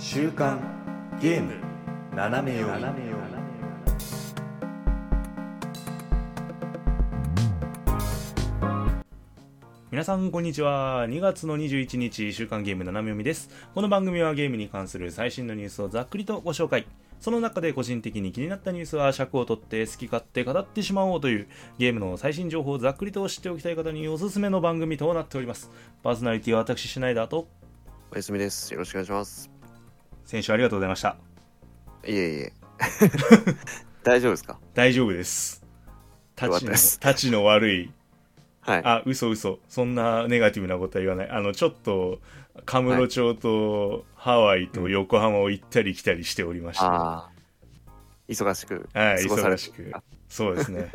[0.00, 0.60] 週刊
[1.20, 1.54] ゲーム
[2.14, 3.08] 斜め読み。
[9.90, 11.06] 皆さんこんにちは。
[11.08, 13.50] 2月の21日週刊ゲーム斜め読みです。
[13.74, 16.86] この番組はゲームに関する最新のニュースをざっくりとご紹介。
[17.18, 25.72] その中で個人的に気になったニュースは尺を取って好き勝手語ってしまおうというゲームの最新情報をざっくりと知っておきたい方におすすめの番組となっております。
[26.04, 27.48] パーソナリティは私シュナイダーと。
[28.12, 28.72] おやすみです。
[28.72, 29.57] よろしくお願いします。
[30.28, 31.16] 先週ありがとうございました。
[32.06, 32.52] いえいえ。
[34.04, 34.60] 大丈夫ですか？
[34.74, 35.64] 大丈夫です。
[36.36, 37.90] 立ちの立ちの悪い。
[38.60, 38.82] はい。
[38.84, 39.58] あ嘘嘘。
[39.70, 41.30] そんなネガティブなことは言わない。
[41.30, 42.20] あのちょっと
[42.66, 47.30] カムロ町とハワイと横浜を行ったり来たりしておりました、ああ。
[48.28, 49.92] 忙しくはい忙しく。
[50.28, 50.92] そうですね。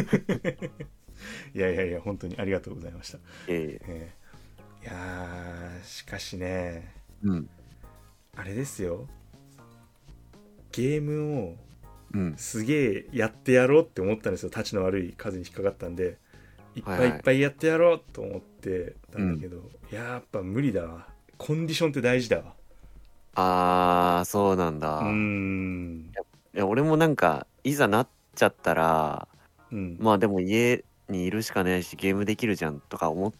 [1.54, 3.80] いやいやいや本当にありがとうございました、いえいえ。
[3.86, 4.84] えー。
[4.84, 6.90] いやーしかしね。
[7.22, 7.50] うん。
[8.36, 9.06] あれですよ。
[10.72, 11.56] ゲームを
[12.14, 12.34] うん。
[12.36, 14.50] すげえやってやろうって思ったんですよ。
[14.50, 16.18] たちの悪い風に引っかかったんで。
[16.76, 17.08] いっぱはいはい。
[17.08, 21.08] いいっぱいやってやろうと思ってたんだけど、やっぱ無理だわ。
[21.36, 22.54] コンディションって大事だわ。
[23.34, 24.98] ああ、そうなんだ。
[24.98, 26.12] うーいん
[26.52, 29.28] や、俺もなんか、いざなっちゃったら、
[29.72, 29.96] うん。
[30.00, 33.32] まあでも家にいるしかないし、ゲームできるじゃんとか思っ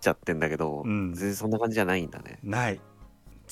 [0.00, 1.12] ちゃってんだけど、うん。
[1.12, 2.38] 全然そんな感じじゃないんだね。
[2.42, 2.80] ない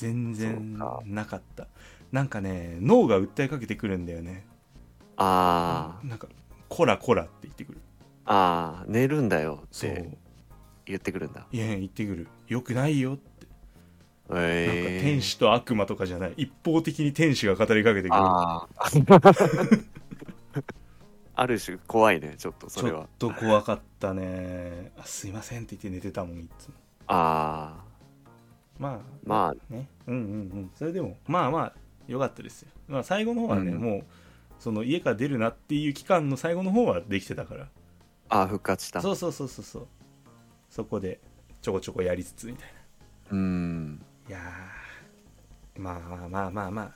[0.01, 1.67] 全然なかった。
[2.11, 4.47] なんかね脳が訴えかけてくるんだよね。
[5.15, 6.27] あなんか
[6.69, 7.77] コラコラって言ってくる。
[8.25, 9.91] あ、ああ、寝るんだよっそう。
[9.91, 10.17] て
[10.87, 11.45] 言ってくるんだ。
[11.51, 12.27] いや言ってくる。
[12.47, 13.45] よくないよって。
[14.27, 16.33] なんかええ天使と悪魔とかじゃない。
[16.37, 18.15] 一方的に天使が語りかけてくる。
[18.15, 18.89] ああ。
[21.35, 23.07] ある種怖いね、ちょっとそれは。
[23.19, 23.35] ちょっ。
[23.35, 24.93] と怖かったね。
[24.97, 26.73] あすいませんって言って寝てたもんいつも。
[27.05, 27.90] ああ。
[28.79, 29.87] まあまね。
[30.07, 30.25] うんうんう
[30.59, 30.71] ん。
[30.75, 31.73] それでもまあまあ
[32.07, 33.77] よかったですよ、まあ、最後の方はね、うん。
[33.79, 34.03] もう
[34.59, 37.67] その家から出るなっていう期間の最後の方はできてたから。
[38.29, 39.01] ああ、復活した。
[39.01, 39.87] そうそうそうそうそう。
[40.69, 41.19] そこで
[41.61, 42.73] ちょこちょこやりつつみたいな。
[43.31, 44.01] うーん。
[44.29, 45.81] いやー。
[45.81, 46.91] まあまあまあまあまあ。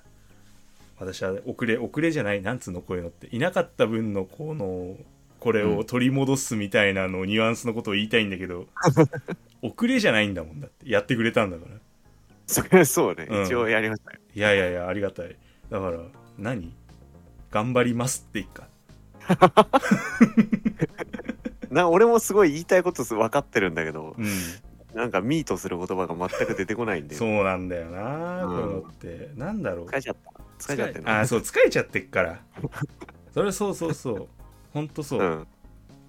[0.98, 3.28] 私は遅れ遅れじゃないなんつうのこういうのって。
[3.28, 4.96] いなかった分のこの
[5.40, 8.66] これを取り戻すみたいなのニュアンスのことを言いたいんだけど
[9.66, 10.90] 遅れじゃないんだもんだって。
[10.90, 11.76] やってくれたんだから。
[12.48, 13.44] それそうね、うん。
[13.46, 14.20] 一応やりましたよ。
[14.34, 15.36] いやいやいやありがたい。
[15.70, 16.00] だから
[16.38, 16.74] 何？
[17.52, 18.68] 頑張りますっていいか
[21.70, 24.26] な俺もすごい言いたいこと分かってるんだけど、うん。
[24.94, 27.16] なんかミートする言葉が全く出てこないんで。
[27.16, 28.50] そうなんだよな、うん。
[28.50, 29.32] こういうのって。
[29.36, 29.88] なんだろう。
[29.88, 30.32] 疲れちゃった。
[30.60, 31.04] 疲れちゃってる。
[31.10, 32.40] あーそう疲れちゃってっから。
[33.34, 34.28] それそうそうそう。
[34.74, 35.48] ほんとそう、うん。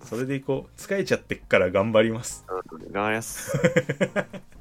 [0.01, 0.81] うんそれでいこう。
[0.81, 2.45] 疲れちゃってっから頑張ります。
[2.47, 2.62] 頑
[2.93, 3.59] 張ります。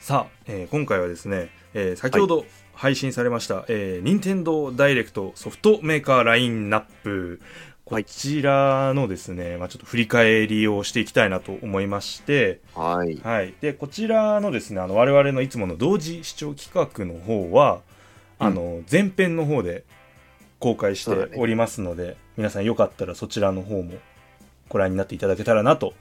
[0.00, 2.46] さあ、えー今回はですね、えー先ほど
[2.78, 7.40] 配信されました、えー、任天堂ダイレクトソフトメーカーラインナップ
[7.88, 13.18] こちらのですね、まあ、ちょっと振り返りをしていきたいなと思いまして、はい。
[13.24, 17.80] はい、でこちらのですねあの我々のいつもの同時視聴企画の方は、
[18.38, 19.84] あの前編の方で
[20.58, 23.94] 公開しておりますので、皆さんよかったらそちらの方も
[24.68, 25.94] ご覧になっていただけたらなと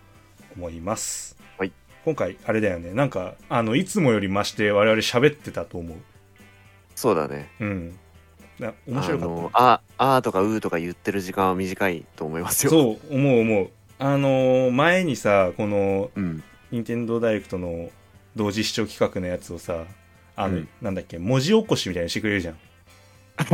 [0.57, 1.71] 思います、はい、
[2.03, 2.91] 今回あれだよね。
[2.91, 5.97] なんかあのいつもより増して我々喋ってたと思う。
[6.95, 7.49] そうだね。
[7.61, 7.99] うん
[8.59, 12.71] な面白かあったのあ、あーとかうーとか言ってる時間は短いと思いますよ。
[12.71, 13.69] そう思う思う
[13.99, 16.19] あのー前にさこのう。
[16.19, 16.43] うん。
[16.71, 17.89] 任天堂ダイレクトの
[18.35, 19.85] 同時視聴企画のやつをさ
[20.35, 22.55] あの、うんなんだっけ文字起こしみたいにしてくれるじゃん、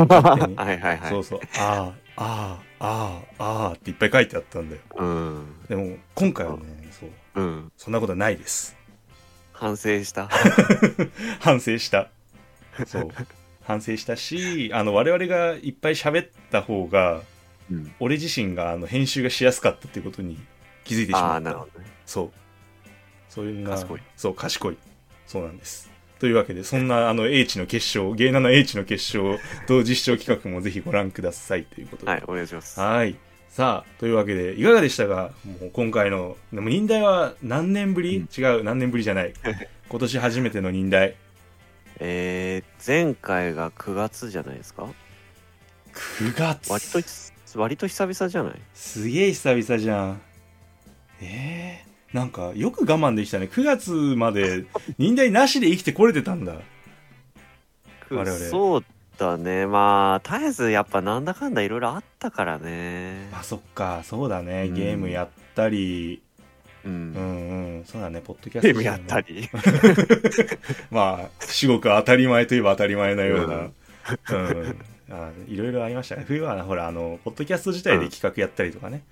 [0.08, 1.09] はいはいはい。
[1.09, 5.46] そうそうあーあーあーあーっていっぱい書いてあったんだようん。
[5.69, 7.09] でも今回はねそう
[7.42, 7.72] うん。
[7.78, 8.75] そんなことはないです
[9.52, 10.28] 反省した？
[11.40, 12.09] 反省した
[12.88, 13.08] そう
[13.63, 17.22] 反省したしあの我々がいっぱい喋った方が
[17.72, 17.91] うん。
[18.00, 20.38] 俺自身があの編集がしやすかったっていうことに
[20.83, 21.42] 気づいてしああ、まった。
[21.42, 21.86] なるほどね。
[22.06, 22.31] そう。
[23.30, 24.01] そういうのが賢い。
[24.15, 24.77] そう賢い。
[25.25, 25.92] そうなんです。
[26.19, 32.12] というわけでそんなあの H の決勝芸7 H の決勝同時視聴企画もぜひご覧くださいということで。
[32.12, 32.80] はい、お願いします。
[32.80, 33.15] はい。
[33.50, 35.31] さあというわけでいかがでしたか？
[35.45, 38.30] もう今回のでも忍耐は何年ぶり、うん。
[38.36, 39.33] 違う何年ぶりじゃない。
[39.89, 41.15] 今年初めての忍耐
[42.05, 44.88] えー、前回が9月じゃないですか
[46.19, 46.69] ？9月。
[46.69, 46.83] 割
[47.53, 48.59] と割と久々じゃない？
[48.73, 50.21] すげえ久々じゃん。
[51.21, 53.45] えー、なんかよく我慢できたね。
[53.50, 54.65] 9月まで
[54.97, 56.55] 忍耐なしで生きてこれてたんだ。
[58.11, 58.38] 我々。
[58.50, 58.85] そう
[59.17, 59.65] だね。
[59.65, 63.29] まあ絶えずやっぱなんだかんだいろいろあったからね。
[63.31, 64.01] あそっか。
[64.03, 64.63] そうだね。
[64.67, 64.73] うん。
[64.73, 66.21] ゲームやったり
[66.85, 67.85] ううんんうん。
[67.85, 69.50] そうだねポッドキャストやったり。
[70.91, 73.71] まあ至極当たり前といえば当たり前のような、う
[74.31, 74.77] うん。
[75.12, 76.24] あいろいろありましたね。
[76.27, 79.03] 冬はほらあのポッドキャスト自体で企画やったりとかね、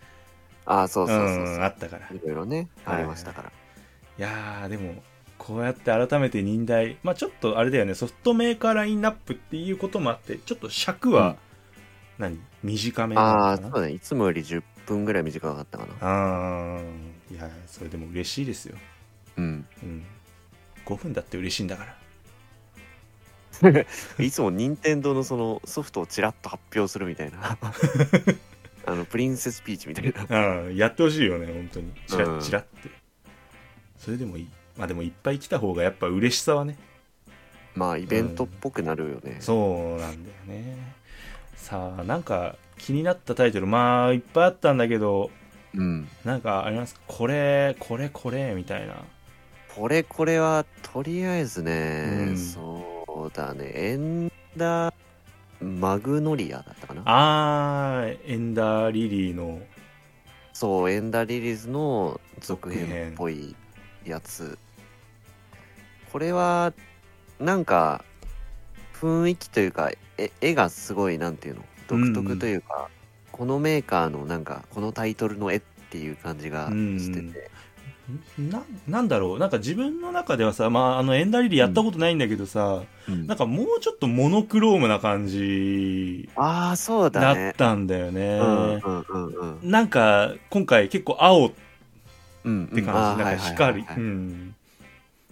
[0.66, 2.08] あそうそうそうそう、んあったから。
[2.12, 3.52] いいろいろねはいありましたから、
[4.18, 5.04] やーでも
[5.38, 6.98] こうやって改めて忍耐。
[7.04, 11.36] まあちょっとあれだよねソフトメーカーラインナップっていうこともあってちょっと尺は、
[12.18, 12.40] 何？
[12.64, 13.68] 短めなあのかな？
[13.68, 13.94] あそうだね。
[13.94, 15.94] いつもより10分ぐらい短かったかな。
[16.02, 18.76] あーいやそれでも嬉しいですよ、
[19.38, 19.66] うん。
[19.84, 20.04] うん、
[20.86, 21.98] 5分だって嬉しいんだから。
[24.20, 27.58] いつも任天堂のそのソフトをちらっと発表するみたいな。
[28.84, 30.64] あのプリンセスピーチみたいな。
[30.64, 31.92] うんやってほしいよね本当に。
[32.08, 32.38] チラうん。
[32.38, 32.90] ッチラって、
[33.98, 34.50] それでもいい。
[34.78, 36.78] まあでもいっぱい来た方がやっぱ嬉しさはね。
[37.76, 40.96] まあイベントっぽくなるよね、そうなんだよね。
[41.56, 45.30] さあなんか気になったタイトルまあいっぱいあったんだけど
[45.76, 46.08] うん。
[46.26, 47.02] なんかありますか？
[47.08, 48.96] これこれこれみたいな。
[49.76, 52.38] これこれはとりあえずね、うん。
[52.38, 53.72] そうだね。
[53.74, 54.94] エンダー
[55.62, 57.04] マグノリアだったかな？
[57.06, 59.62] あーエンダーリリーの。
[60.54, 63.56] そうエンダーリリーズの続続編編っぽい
[64.04, 64.58] やつ。
[66.12, 66.74] これは
[67.40, 68.04] なんか
[69.00, 71.64] 雰囲気というかえ絵がすごいなんていうの？
[71.88, 72.90] 独特というか、
[73.42, 77.50] このメーカーのなんかこのタイトルの絵っていう感じがしてて、
[78.38, 79.40] ななんだろう。
[79.40, 83.26] なんか自分の中ではさ、まあ、あのエンダーリリーやったことないんだけどさ、うん。
[83.26, 88.38] なんかもうちょっとモノクロームな感じああそうだだねったんだよね。
[88.38, 89.72] うんうんうんうん。
[89.72, 91.52] なんか今回結構青っ
[92.44, 93.84] うんて感じ、うんあーなんか光、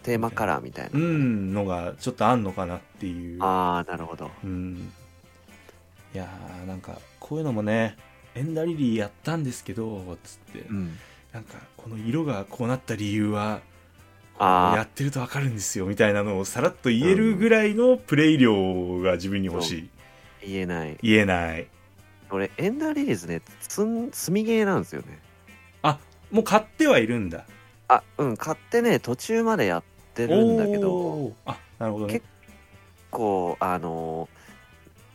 [0.01, 3.43] テーマカラーみたいな、うん、のがちょっとあんのかなっていう。
[3.43, 4.31] ああなるほど。
[4.43, 4.91] うん、
[6.15, 6.97] いやーなんか
[7.29, 7.95] こういうのもね
[8.35, 10.97] エンダーリリーやったんですけどつって、うん。
[11.31, 13.61] なんかこの色がこうなった理由は
[14.39, 19.89] やってるとわかるんですよみたいなのをさらっと言えるぐらいのプレイ量が自分に欲しい、
[20.47, 20.97] 言えない。
[21.01, 21.67] 言えない。
[22.31, 25.19] 俺エンダーリリーズねつん積みゲーなんですよね。
[26.31, 27.45] もう買ってはいるんだ。
[27.87, 29.83] あうん買ってね途中までやっ
[30.13, 32.13] てるんだけどあなるほどね。
[32.13, 32.25] 結
[33.09, 34.29] こうあの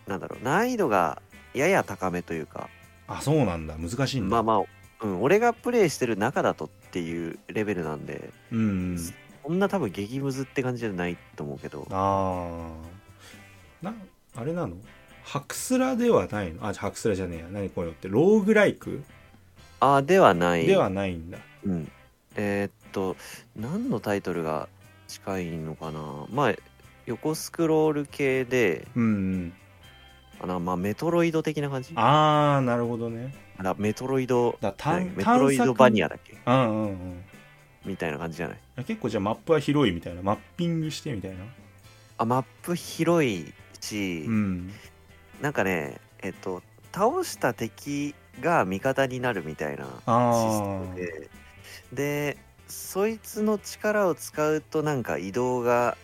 [0.07, 1.23] ーなんだろう難易度が
[1.55, 2.69] やや高めというか。
[3.07, 3.77] あそうなんだ。
[3.77, 8.31] 難しいんだ、まあまあ、うん、俺がプレイしてる中だとっていうレベルなんで。
[8.51, 8.99] うん
[9.47, 11.87] そんな多分激ムズって感じじゃないと思うけど。
[11.91, 12.71] あ
[13.83, 13.95] あな
[14.35, 14.77] あれなの？
[15.23, 16.67] ハクスラではないの？
[16.67, 17.47] あハクスラじゃねえや。
[17.51, 18.09] 何こういうのって？
[18.09, 19.05] ローグライク？
[19.81, 20.67] あではない。
[20.67, 21.37] ではないんだ。
[21.67, 21.93] うん、
[22.37, 23.17] えーっと
[23.55, 24.71] 何のタイトルが
[25.09, 26.01] 近いのかな？
[26.31, 26.55] まあ
[27.05, 29.53] 横スクロール系でうんうん
[30.41, 31.93] あの、まあ、メトロイド的な感じ？
[31.97, 33.35] あああなるほどね。
[33.59, 36.37] らメトロイドだ探メトロイドバニアだっけ？
[36.47, 37.25] うんうんうん。
[37.85, 38.85] みたいな感じじゃない？
[38.85, 40.23] 結構じゃあマップは広いみたいな。
[40.23, 41.37] マッピングしてみたいな。
[42.19, 44.71] あマップ広いし、うん
[45.41, 51.31] なんかねえっと倒した敵が味方になるみたいなシステあムで
[51.93, 52.37] で
[52.69, 55.97] そいつの力を使うとなんか移動が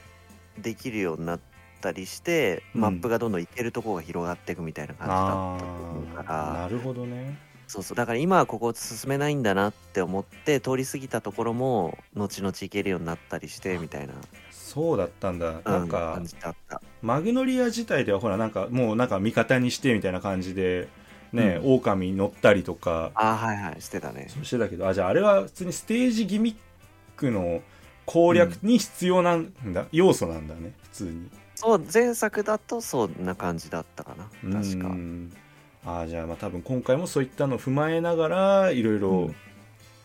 [0.59, 1.41] できるようになっ
[1.81, 2.81] たりして、うん。
[2.81, 7.39] マップがどんどん行けるところが広がっていくみたいな感じだあったと思うかあらなるほどね。
[7.67, 7.97] そうそう。
[7.97, 14.15] だから今はここ進めないんだなって思って通り過ぎたところも後々行けるようになったりしてみたいな。
[14.51, 15.49] そうだったんだ。
[15.49, 16.83] うなんか感じだった。
[17.03, 20.89] マグノリア自体ではほらなんかもうなんか味方にしてみたいな感じで
[21.33, 23.13] ね、う狼乗ったりとか。
[23.15, 24.27] あはいはいしてたね。
[24.29, 26.57] そうしてたけどあじゃああれは普通にステージギミッ
[27.17, 27.63] クの
[28.07, 34.25] 攻略に必要なんだ、要素なんだね普通にそう前作だとそんな感じだったかな。
[34.61, 34.89] 確か。
[34.89, 35.33] うん。
[35.85, 39.35] あじゃあまあ多分今回もそういったのを踏まえながらいろいろうん。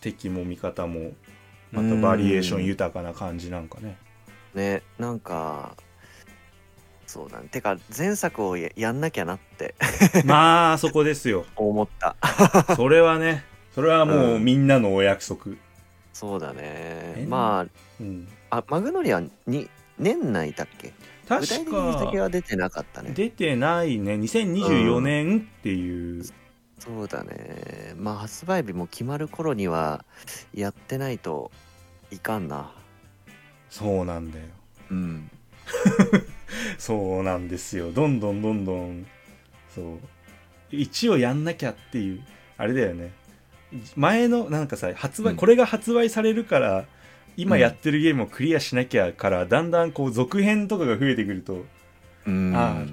[0.01, 1.13] 敵も味方も
[1.71, 3.97] またバリエーション豊かな感じなんかね。
[4.53, 5.75] ねなんか
[7.07, 7.47] そうだね。
[7.47, 9.75] てか前作をややんなきゃなって。
[10.25, 11.45] まあそこですよ。
[11.55, 12.15] 思った。
[12.75, 14.45] それはねそれはもううん。
[14.45, 15.55] みんなのお約束、
[16.13, 17.13] そうだえ？
[17.17, 17.65] ねま
[17.99, 20.93] うん、ああマグノリアに年内だっけ？
[21.25, 23.11] 具体確的には出てなかったね。
[23.13, 24.13] 出てないね。
[24.15, 26.23] 2024年っていう、
[26.79, 27.93] そうだね。
[27.97, 30.05] まあ発売日も決まる頃には
[30.53, 31.51] やってないと
[32.11, 32.71] いかんな。
[33.69, 34.45] そうなんだよ。
[34.91, 35.31] うん。
[36.77, 37.91] そうなんですよ。
[37.91, 39.05] どんどんどんどん。
[39.73, 39.99] そう。
[40.71, 42.23] 一応やんなきゃっていう。
[42.57, 43.11] あれだよね。
[43.95, 45.35] 前のなんかさ発売、うん。
[45.37, 46.85] これが発売されるから
[47.37, 47.61] 今うん。
[47.61, 51.65] やってるゲームをクリアしなきゃから、だんだんこう続編とかが増えてくると、
[52.27, 52.53] うん。
[52.55, 52.83] あ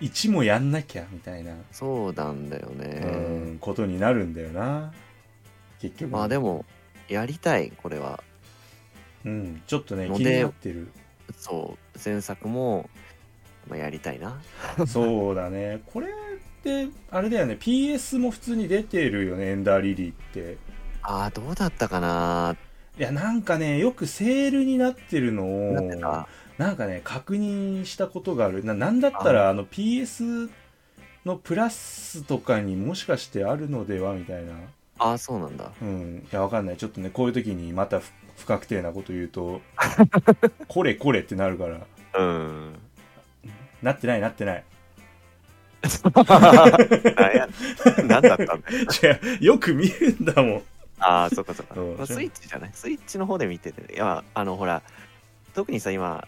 [0.00, 3.54] 1もやんなきゃみたいな、そうなんだようね。
[3.54, 4.92] ん、ことになるんだよな。
[5.80, 6.10] 結局。
[6.10, 6.64] まあでも、
[7.08, 8.22] やりたい、これは。
[9.24, 10.88] うん、ちょっとね気になってる。
[11.36, 12.90] そう、前作も、
[13.68, 14.40] まあ、やりたいな。
[14.86, 15.82] そうだね。
[15.86, 16.10] これっ
[16.62, 17.56] てあれだよね。
[17.60, 20.56] PS も普通に出てるよねエンダーリリーって。
[21.02, 22.56] ああ、どうだったかな
[22.98, 26.26] いやなんかねよくセールになってるのを
[26.58, 28.64] なんかね確認したことがある。
[28.64, 30.50] ななんだったらあの PS
[31.24, 34.52] のプラスとかにもしかしてあるのではみたいな。
[34.98, 35.72] ああ、そうなんだ。
[35.80, 36.26] うん。
[36.30, 36.76] いやわかんない。
[36.76, 39.60] ちょっとねこういう時にまた不不確定なこと言うと
[40.68, 41.86] これこれってなるから。
[42.14, 42.74] うん。
[43.82, 44.64] なってないなってない。
[47.16, 47.48] あいや、
[48.06, 49.18] なんだったんだよ。
[49.40, 50.62] よく見るんだもん
[51.02, 51.74] ああ、そっかそっか。
[51.74, 52.70] そうまあスイッチじゃない？
[52.72, 53.94] スイッチの方で見てて。
[53.94, 54.82] いや、あの、ほら、
[55.54, 56.26] 特にさ、今、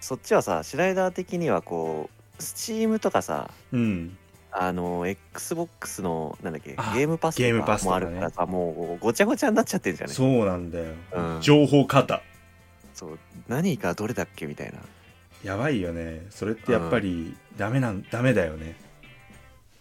[0.00, 4.16] そっちはさ、シュライダー的にはこう、スチームとかさ、うん。
[4.50, 8.06] あの、XBOX の、なんだっけ、あゲームパスゲームパスともかね。
[8.06, 10.14] あるからさ、もうごちゃごちゃになっちゃってるじゃない？
[10.14, 11.40] そうなんだよ、うん。
[11.42, 12.22] 情報型
[12.94, 13.18] そう。
[13.46, 14.78] 何がどれだっけみたいな。
[15.44, 16.26] やばいよね。
[16.30, 18.74] それってやっぱりダメなんダメだよね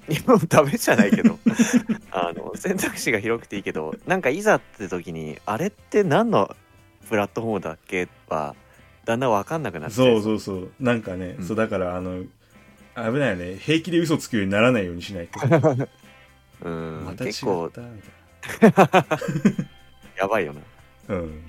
[0.09, 1.37] 今もダメじゃないけど。
[2.11, 6.55] あの選択肢が広くていいけどなんかいざって時にあれって何の
[7.09, 8.07] プラットフォームだっけ？
[8.29, 8.55] は
[9.05, 10.71] だんだん分かんなくなってそうそうそう。
[10.79, 11.45] なんかね、うん。
[11.45, 12.23] そうだからあの
[12.95, 13.57] 危ないよね。
[13.57, 15.39] 平気で嘘つくようにならないようにしないと。
[16.63, 17.81] う、ん、また違っ結構た
[20.17, 20.61] やばいよな。
[21.15, 21.41] なうん。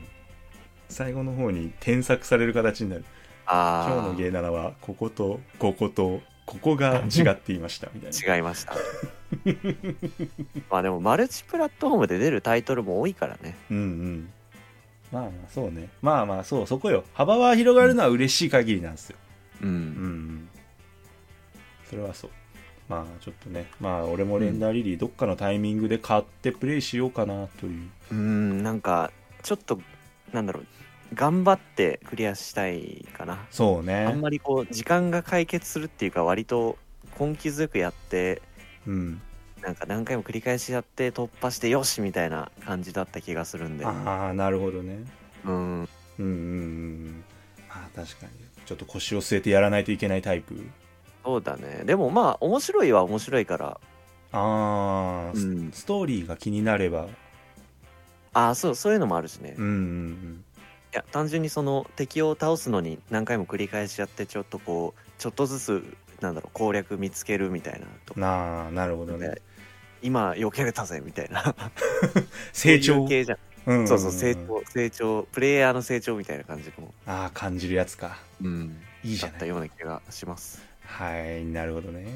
[0.88, 3.04] 最後の方に添削される形になる。
[3.46, 8.16] あ今日のゲー7はこことこことここが違っていましたみたいな。
[8.16, 8.72] ー違いました。
[10.70, 13.54] まあでもマルチプラットフォームで出るタイトルも多いからね。
[13.70, 14.32] うんうん。
[15.12, 15.90] まあまあそうね。
[16.00, 16.66] まあまあそう。
[16.66, 17.04] そこよ。
[17.12, 19.18] 幅は広がるのは嬉しい限りなんですよ。
[19.60, 20.48] うん、うんうん。
[21.84, 22.30] それはそう。
[22.88, 23.66] まあちょっとね。
[23.78, 27.90] まあ俺もレンダーリリーどっかのタイミングで買ってプレイしようかなという。
[28.10, 28.62] うん。
[28.62, 29.12] なんか
[29.42, 29.78] ちょっと
[30.32, 30.66] なんだろう
[31.14, 33.46] 頑張ってクリアしたいかな。
[33.50, 36.78] そうあんねまりこう時間が解決するっていうか割と
[37.18, 38.42] 根気強くやって
[38.86, 39.20] うん。
[39.62, 43.84] なんか何回も繰り返しやって突破してよしみたいな感じだった気がするんで。
[43.84, 45.04] ああなるほどね。
[45.44, 45.54] うん。
[45.82, 45.88] うん
[46.18, 46.24] うんう
[47.10, 47.24] ん
[47.68, 48.32] まあ確かに。
[48.66, 50.54] ちょっと腰を据えてやらないといけないタイプ。
[51.24, 51.82] そうだね。
[51.84, 53.80] でもまあ面白いは面白いから。
[54.32, 55.72] ああ、スうん。
[55.72, 57.08] ストーリーが気になれば。
[58.32, 60.44] ああそうそういうのもあるしね、いうんうん
[60.92, 69.28] や単純にその敵を倒すのに何回も繰り返しやってちょっとこうちょっとずつなんだろう攻略見つけるみたいなとうんなあなるほどね。
[69.28, 69.42] で
[70.02, 71.54] 今避けれたぜみたいな。
[72.52, 73.06] 成長？
[73.06, 73.38] 系じゃん。
[73.66, 73.80] うん。
[73.80, 78.18] んんそうそう成長成長プレイヤーの成長みたいな感じのああ感じるやつか。
[78.42, 78.76] うん。
[79.04, 79.32] いいじゃない。
[79.32, 80.62] だったような気がします。
[80.82, 82.06] はいなるほどね。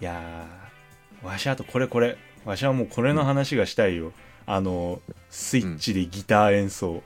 [0.00, 2.16] いやーわしあとこれこれ。
[2.44, 4.12] わしはもうこれの話がしたいよ、
[4.46, 5.00] あの
[5.30, 7.02] スイッチでギター演奏、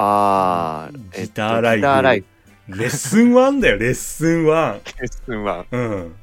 [0.00, 1.80] ああ、ギターライブ。
[1.80, 2.24] ギターライ
[2.68, 6.14] レッスン1だよ レッスン1ブレッスンはうん。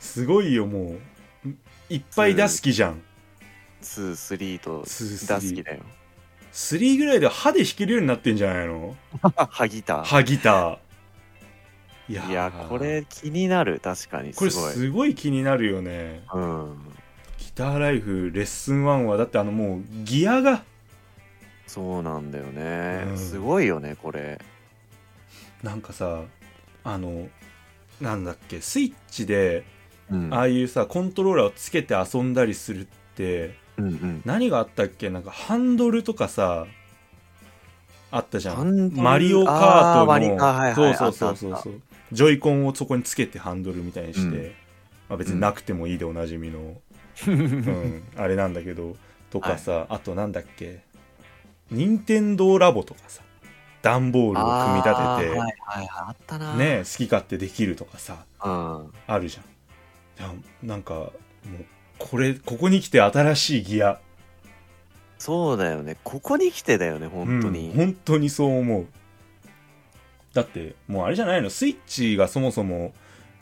[0.00, 0.96] すごいよも
[1.46, 1.48] う。
[1.88, 3.00] いっぱい出す気じゃん。
[3.82, 5.80] 2、3と2ダスキだよ。
[6.52, 8.94] 3ぐらいで歯で弾けるようになってんじゃないの？
[9.50, 10.04] ハギター。
[10.04, 10.78] 歯ギター。
[12.08, 12.30] いやー。
[12.30, 14.34] いや、これ気になる、確かに。
[14.34, 14.72] これすごい。
[14.72, 16.22] すごい気になるよね。
[16.34, 16.76] うん。
[17.38, 20.64] ギターライフレッスン1はだってあのもうギアが
[21.72, 23.04] そうなんだよね。
[23.08, 23.18] うん。
[23.18, 24.38] すごいよね、これ。
[25.62, 26.20] なんかさ
[26.84, 27.28] あの
[28.00, 29.64] なんだっけスイッチで
[30.10, 30.34] うん。
[30.34, 34.22] ああいうさコントローラーをつけて遊んだりするってうんうん。
[34.26, 36.66] 何があったっけなんかハンドルとかさ
[38.10, 39.00] あったじゃハンドル？
[39.00, 41.82] んマリオカーあーマリトあはいはいのそうそうそうあったあっそうそう。
[42.12, 44.44] ジョイコンをそこにつけてハンドルみたいにして、うん。
[45.08, 46.76] まあ、別になくてもいいでおなじみの、
[47.28, 48.96] うん、 あれなんだけど
[49.30, 50.84] とかさ、あとなんだっけ
[51.72, 53.22] 任天堂ラボとかさ
[53.82, 56.54] 段ボールを組み立てて、はいはいはい、あったな。
[56.54, 58.92] ね好き勝手できるとかさうん。
[59.06, 61.12] あるじゃんなんかもう
[61.98, 63.98] これここに来て新しいギア
[65.18, 65.96] そうだよね。
[66.04, 67.72] ここに来てだよね、本当うんに。
[67.74, 68.86] 本当にそう思う
[70.34, 71.50] だってもうあれじゃないの？
[71.50, 72.92] スイッチがそもそも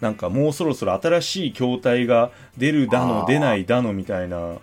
[0.00, 4.54] なんかもうそろそろ新しい筐体が出るだの出ないだのみたいな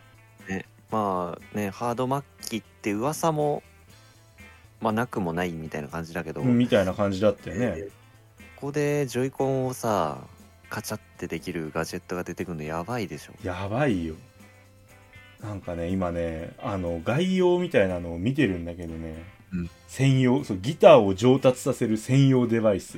[0.90, 3.64] まあね、ハード末期って噂も、
[4.82, 7.92] まあなくもないみたいな感じだけど、みたいな感じだったよね、えー
[8.58, 10.18] ここでジョイコンをさ、
[10.68, 13.34] カチャってできるガジェットが出てくるのやばいでしょ。
[13.44, 14.16] やばいよ。
[15.44, 19.24] なんかね今ねあの概要みたいなのを見てるんだけどね、
[19.54, 19.70] うん。
[19.88, 22.98] 専用そうギターを上達させる専用デバイス。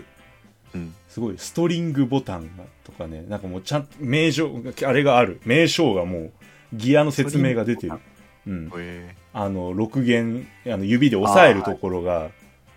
[0.73, 0.95] うん。
[1.09, 3.25] すごいストリングボタンがとかね。
[3.27, 5.41] なんかもうちゃんと名称あれがある。
[5.43, 6.31] 名称がもう
[6.71, 7.99] ギアの説明が出てる。
[8.47, 8.71] うん。
[8.77, 12.29] へあの6弦あの指で押さえるところが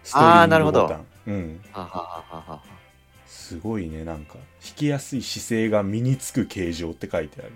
[0.05, 1.07] ストリーなるほどグボタン。
[1.27, 2.61] うんははははは
[3.27, 4.35] すごいねなんか。
[4.35, 4.43] 弾
[4.77, 7.53] きやすい姿勢が身につく形状って書いてある。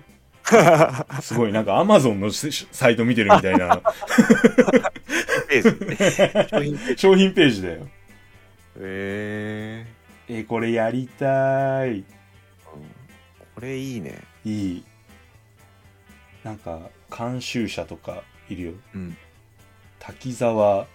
[1.22, 3.82] すごいなんかアマゾンのしサイト見てるみたいな。
[6.96, 7.88] 商品ページだよ。
[8.78, 9.86] へ
[10.28, 11.90] えこれやりたい。
[11.90, 12.04] ー
[13.54, 14.22] これいいね。
[14.44, 14.84] いい。
[16.44, 18.72] なんか監修者とかいるよ。
[18.94, 19.16] うん。
[19.98, 20.86] 滝沢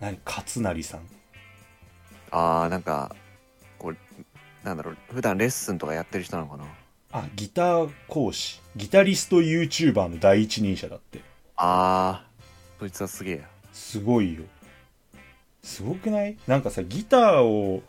[0.00, 1.00] 何勝成さん。
[2.30, 3.14] あーなんか
[3.78, 3.96] こう
[4.64, 6.64] なんだろう普段レッスンとかやってる人なのかな？
[7.12, 8.60] あギター講師。
[8.76, 11.20] ギタリスト YouTuber の第一人者だって。
[11.56, 13.36] あーそいつはすげえ。
[13.36, 14.42] やすごいよ。
[15.62, 16.36] すごくない？
[16.46, 17.82] なんかさギターを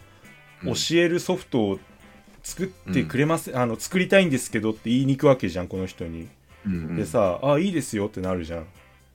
[0.63, 0.73] うん。
[0.73, 1.79] 教えるソフトを
[2.43, 6.27] 作ってくれます、あの作りたいんですけどって言いに行くわけじゃんこの人に、
[6.65, 6.95] うんうん。
[6.95, 8.67] でさ「あいいですよ」ってなるじゃん。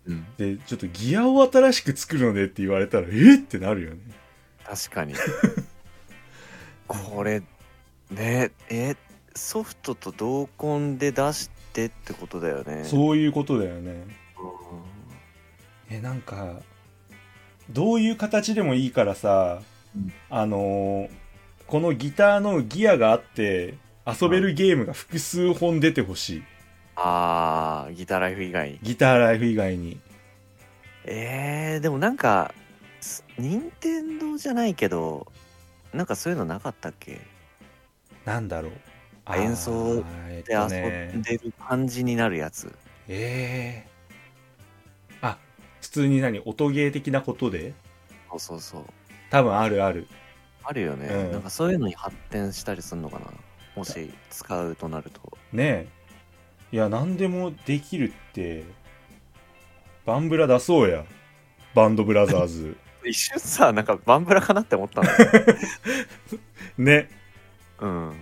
[0.06, 0.26] うん。
[0.36, 3.38] でちょっとギアを新しく作るのでって言われたらえっ？
[3.38, 3.98] ってなるよね。
[4.64, 5.14] 確かに。
[6.86, 7.42] これ
[8.10, 8.94] ねえ
[9.34, 12.84] ソフトと同梱で出してってことだよね。
[12.84, 13.90] そういうことだよね。
[13.90, 13.94] う
[15.92, 15.96] ん。
[15.96, 16.60] えなんか
[17.70, 19.60] どういう形でもいいからさ、
[19.96, 20.12] うん。
[20.30, 21.10] あのー
[21.66, 26.42] このギターのギアがあって遊べるゲームが複数本出てほしい
[26.96, 28.78] あーギターライフ以外に。
[28.82, 30.00] ギターライフ以外に。
[31.04, 32.54] えー、でもなんか
[33.00, 35.26] す任天堂じゃないけど
[35.92, 37.20] なんかそういうのなかったっけ？
[38.24, 38.72] なんだろう。
[39.26, 42.74] あ演奏で遊んでる感じになるやつ。
[43.08, 43.88] ええ
[45.20, 45.38] あ
[45.80, 47.74] 普通に何音ゲー的なことで？
[48.30, 48.84] そうそうそう。
[49.30, 50.06] 多分あるある。
[50.62, 51.32] あるよね、うん。
[51.32, 53.26] なんかそういうのに発展したりするのかな。
[53.76, 55.20] もし使うとなると。
[55.52, 55.88] ねえ
[56.74, 58.64] いや何でもできるって
[60.04, 61.04] バンブラ出そうや。
[61.72, 62.76] バンドブラザーズ。
[63.06, 65.08] 一瞬さなんかバンブラかなって思ったの。
[66.76, 67.08] ね。
[67.78, 68.12] うん。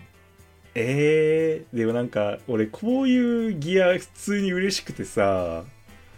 [0.74, 5.64] えー、でもなんか俺こういうギア普通に嬉しくてさは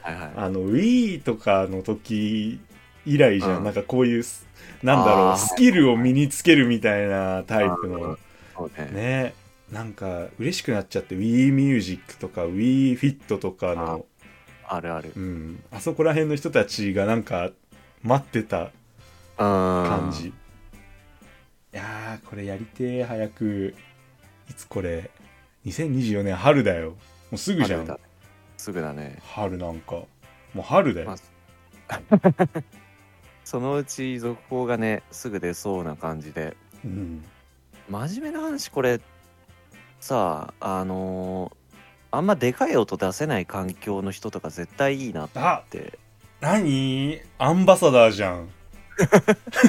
[0.02, 0.32] いはい。
[0.34, 2.58] あの Wii とかの時
[3.06, 3.64] 以来じゃん、うん。
[3.64, 4.44] なんかこういうす
[4.82, 8.18] なんだろうスキルを身につけるみたいなタイプの。
[8.76, 8.90] ね。
[8.90, 9.43] ね
[9.74, 14.06] なんか嬉しくなっちゃって Wii ミュージックとか Wii フィットとかの
[14.68, 15.12] あるある。
[15.16, 17.50] うん、あそこら辺の人たちがなんか
[18.04, 18.70] 待ってた
[19.36, 20.28] 感感じ。
[20.28, 20.32] い
[21.72, 23.74] やーこれやりてー早く。
[24.48, 25.10] いつこれ
[25.66, 26.90] ？2024年春だよ。
[26.90, 26.96] も
[27.32, 27.84] うすぐじゃん。
[27.84, 27.98] だ。
[28.56, 29.18] すぐだね。
[29.24, 29.94] 春なんか。
[29.94, 30.06] も
[30.58, 31.16] う春だよ、ま
[33.42, 36.56] そのうち続報がねすぐ出そうな感じで。
[36.84, 37.24] うん、
[37.90, 39.00] 真面目な話これ
[40.04, 41.76] さあのー
[42.10, 45.98] あんまでかい音出せない環境の人とか絶対いいなっあて
[46.42, 47.20] 何？
[47.38, 48.50] アンバサダーじゃん。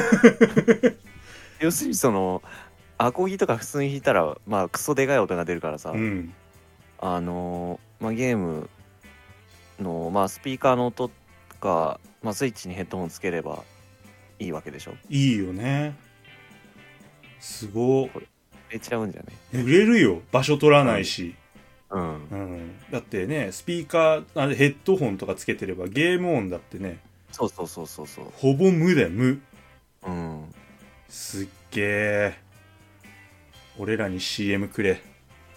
[1.62, 2.44] 要するにその
[2.98, 6.34] アコギとか普通に弾いたらまあクソでかい音が出るからさ、うん。
[7.00, 8.70] あのーまあ、ゲーム
[9.80, 11.14] の、まあ、スピーカーの音と
[11.62, 13.64] か、まあ、スイッチにヘッドホンつければ
[14.40, 14.96] いいわけでしょ。
[15.10, 15.96] いいよね。
[17.40, 18.28] すご入
[18.72, 20.22] れちゃうんじゃね売れるよ。
[20.32, 21.36] 場所取らないし、
[21.90, 22.28] うん。
[22.30, 27.00] うん、だってねスピーカーあヘッドホンとかつけてればゲーム音だってね。
[27.32, 28.26] そうそうそうそうそう。
[28.34, 29.42] ほぼ無だよ無。
[30.08, 30.54] うん。
[31.10, 32.36] すっげえ
[33.78, 35.02] 俺らに CM くれ。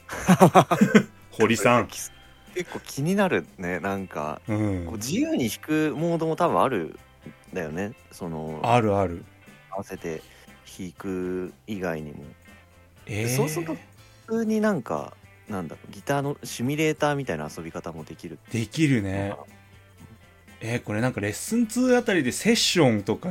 [1.30, 1.86] 堀さん。
[1.86, 2.10] 結
[2.72, 4.40] 構気になるねなんか。
[4.48, 6.98] うこうん自由に弾くモードも多分ある
[7.52, 7.92] んだよね。
[8.10, 9.24] そのあるある。
[9.70, 10.22] 合わせて
[10.78, 12.24] 弾く以外にも
[13.08, 13.74] えー、そうすると
[14.26, 15.14] 普通になんか
[15.48, 19.34] なんだろうギターのシミュレーターみたいな遊び方もできるできるね。
[20.60, 23.30] えー、これなんかレッスン2あたりでセッションとか。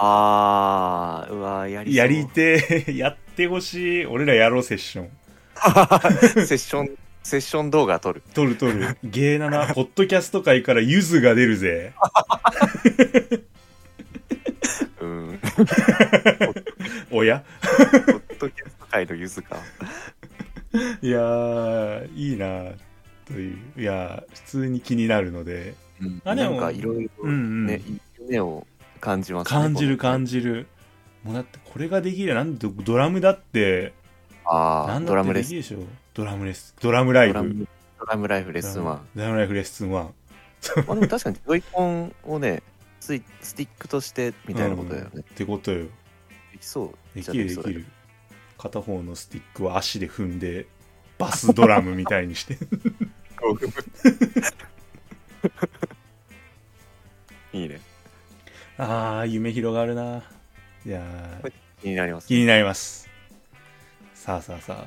[0.00, 4.06] あーうわやりやりてえ やってほしい。
[4.06, 5.10] 俺らやろうセッション。
[6.46, 6.90] セッション
[7.24, 8.22] セッション動画撮る。
[8.32, 8.96] 撮る撮る。
[9.02, 11.92] ゲーナナ ポッドキャスト界からユズが出るぜ。
[15.00, 15.40] うん。
[17.10, 17.42] おや？
[17.60, 19.56] ポッドキャ界のゆずか。
[21.02, 22.72] いやーいいな
[23.26, 23.58] という。
[23.76, 25.74] いやー普通に気になるので。
[26.24, 27.80] あでもなんかいろいろうんうん、ね
[28.20, 28.66] 夢を
[29.00, 30.66] 感じますね感じる感じじる。
[31.24, 32.34] もうだってこれができる。
[32.34, 33.92] なんでドラムだって
[34.44, 35.86] ああドラムレスできるでしょ？
[36.14, 37.38] ドラムレスドラムライブド
[38.06, 40.10] ラムドライフレッスン1ドラムライフレッスン1ま
[40.88, 42.62] あでも確かにジョイコンをね
[43.00, 45.78] スイスティックとしてみたいなことだよね、ってことよ。
[45.78, 47.14] でできそう。
[47.14, 47.86] できるできる
[48.58, 50.66] 片方のスティックは足で踏んで
[51.16, 52.58] バスドラムみたいにして。
[57.52, 57.80] いいね。
[58.76, 60.22] あー夢広がるな。
[60.84, 61.52] いやー。
[61.82, 62.26] 気になります。
[62.28, 63.08] 気になります。
[64.14, 64.86] さあさあさ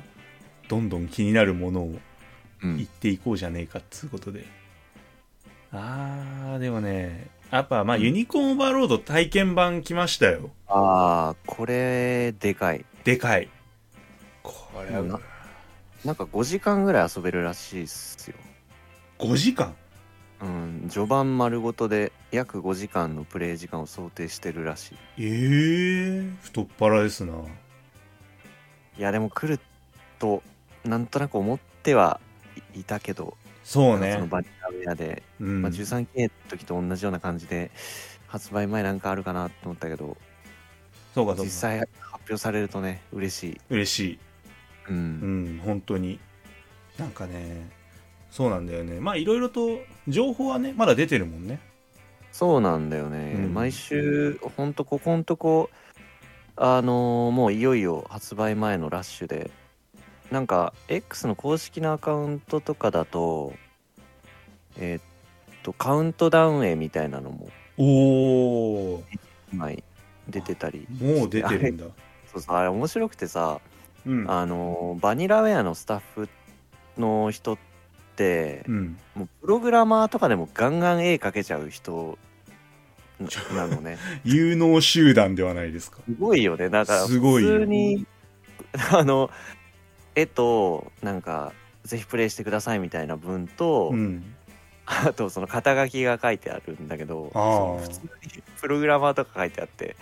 [0.68, 1.98] どんどん気になるものを
[2.62, 2.76] うん。
[2.76, 4.46] 言っていこうじゃねえかっつうことで。
[5.72, 10.50] あーでもねやっぱまあユニコーンオーバーロード体験版来ましたよ。
[10.68, 12.84] ああこれでかい。
[13.04, 13.48] でかい
[14.72, 15.20] これうんは
[16.04, 18.36] なんか5時間ぐらい遊べるらしいっすよ。
[19.18, 19.74] 5時間？
[20.40, 24.94] うん序盤丸ごとで約5時間のプレイ時間を想定してるらしい。
[25.18, 27.34] ええー、太っ腹ですな。
[28.98, 29.60] いやでも来る
[30.18, 30.42] と
[30.84, 32.20] なんとなく思っては
[32.74, 34.14] いいたけどそうね。
[34.14, 35.62] そのバニラウェアで、うん。
[35.62, 37.70] まあ、13期の時と同じような感じで
[38.26, 40.16] 発売前なんかあるかなと思ったけど
[41.14, 41.44] そうかそうか。
[41.44, 43.60] 実際発表されるとね嬉しい。
[43.70, 44.18] 嬉しい
[44.88, 46.18] うん、うん本当に。
[46.98, 47.70] なんかね
[48.30, 49.00] そうなんだよね。
[49.00, 51.60] まあいろいろと情報はねまだ出てるもんね。
[52.30, 53.54] そうなんだよね、うん。
[53.54, 55.68] 毎週ほんとここんとこ
[56.56, 59.50] あのーもういよいよ発売前のラッシュで
[60.30, 63.52] なんか X の公式のアカウントとかだと
[64.78, 65.02] えーっ
[65.62, 67.84] とカウントダウン絵みたいなのもお
[68.94, 69.04] お
[69.52, 69.82] 前
[70.28, 71.84] 出てたりもう出てるんだ。
[72.32, 73.60] そうそうあれ面白くてさ
[74.06, 74.30] うん。
[74.30, 76.28] あのーバニラウェアのスタッフ
[76.98, 77.58] の人っ
[78.16, 78.98] てうん。
[79.14, 82.18] もうプログラマーとかでもガンガン絵描けちゃう人
[83.54, 83.98] ななのね。
[84.24, 85.98] 有能集団ではないですか。
[86.06, 86.68] すごいよね。
[86.68, 88.06] だから普通に
[88.92, 89.30] あの
[90.14, 91.52] 絵となんか
[91.84, 94.34] ぜひプレイしてくださいみたいな文と、うん。
[94.84, 97.30] あとその肩書きが書いてあるんだけど
[97.80, 99.96] 普通にプログラマーとか書いてあって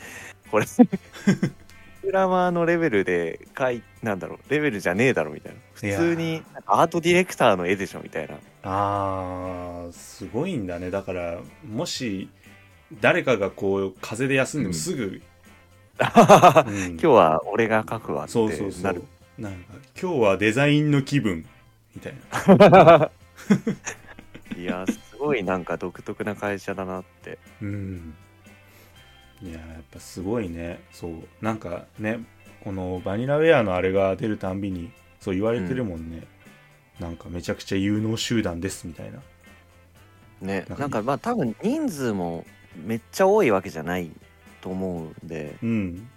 [0.51, 0.65] これ
[2.03, 5.59] グラマーのレベルで書いなんだろうレベルじゃねえだろみたいな。
[5.75, 8.37] 普通になんかアートディレクターの絵でしょみたいな。
[8.63, 10.91] あーすごいんだね。
[10.91, 12.29] だからもし
[13.01, 15.21] 誰かがこう風邪で休んでもすぐ、うん。
[16.01, 19.05] 今日は俺が書くわってそうそうそなる
[19.39, 19.43] う。
[19.43, 21.47] なんか今日はデザインの気分
[21.95, 22.15] みたい
[22.59, 23.11] な。
[24.57, 27.39] いやすごいなんか独特な会社だなって。
[27.63, 28.15] うん
[29.43, 30.81] いややっぱすごいね。
[30.93, 31.13] そう。
[31.41, 32.21] なんかね
[32.63, 36.27] このバニラウェアのあれが出るたんびにそう言われてるもんね、
[36.99, 39.21] なんかめちゃくちゃ有能集団ですみたいな。
[40.41, 40.65] ね。
[40.69, 40.83] なんか。
[40.83, 42.45] なんかまあ多分人数も
[42.77, 44.11] めっちゃ多いわけじゃない
[44.61, 45.57] と思うんで。
[45.63, 46.09] うん。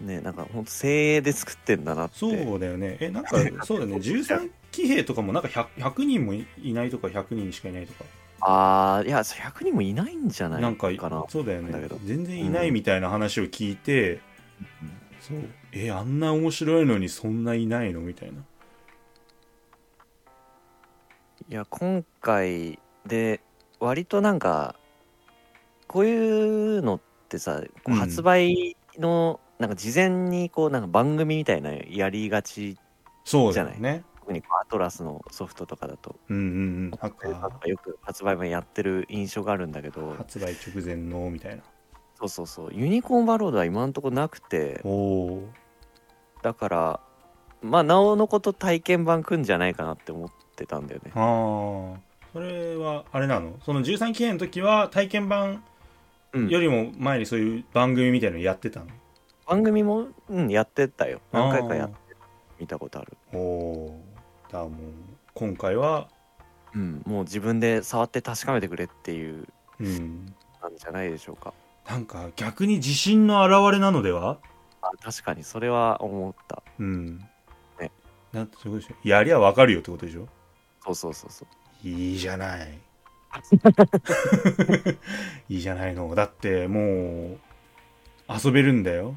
[0.00, 2.18] ねなんかほんと精鋭で作ってんだなって。
[2.18, 2.96] そうだよね。
[3.00, 3.96] えなんか そうだね。
[4.00, 8.04] 13騎兵とかもなんか 100, 100人もいないとか100人しかいないとか
[8.44, 10.68] ああいや100人もいないんじゃないな。
[10.70, 11.70] んかかなそうだよね。
[11.70, 11.98] だけど。
[12.04, 14.20] 全然いないみたいな話を聞いて、うん
[15.20, 15.38] そう
[15.70, 18.42] えあんな面白いのにそんないないのみたいな。
[21.48, 23.40] いや今回で
[23.78, 24.74] 割となんか
[25.86, 26.16] こうい
[26.78, 32.76] うのってさ発売のなんか事前にこうなんか番組みたいなやりがち
[33.24, 36.14] そうだよね特にアトラスのソフトとかだと。
[36.28, 37.68] うんうんうん。
[37.68, 40.14] よく発売前やってる印象があるんだけど。
[40.16, 41.62] 発売直前のみたいな。
[42.14, 42.70] そうそうそう。
[42.72, 44.80] ユニコーンバロードは今のところなくて。
[46.40, 47.00] だから
[47.62, 51.10] まあなおのこと体験版くんじゃないかなって思ってたんだよね。
[51.16, 52.00] ああ
[52.32, 53.58] それはあれなの？
[53.64, 55.64] その13期限の時は体験版
[56.32, 56.48] うん。
[56.48, 58.86] よりも前にそういう番組みたいなのやってたの、
[59.46, 61.20] 番組も、うん、やってたよ。
[61.32, 61.98] 何回かやっあ
[62.58, 63.16] 見たことある。
[63.32, 64.11] ーおお
[64.52, 64.72] だからもう
[65.34, 66.08] 今回は
[66.74, 69.46] うんもう自分で触って確かめてくれっていう
[69.80, 70.26] うん。
[70.62, 71.52] なんじゃないでしょうか。
[71.88, 74.38] なんか逆に自信の表れなのでは？
[74.80, 76.62] あ確かにそれは思った。
[76.78, 77.18] うん。
[77.80, 77.90] ね。
[78.32, 80.28] なんてそうでしょやりゃわかるよってことでしょ？
[80.84, 81.88] そうそうそうそう。
[81.88, 82.78] いいじゃない。
[85.48, 86.14] いいじゃないの。
[86.14, 87.38] だってもう
[88.28, 89.16] 遊べるんだよ。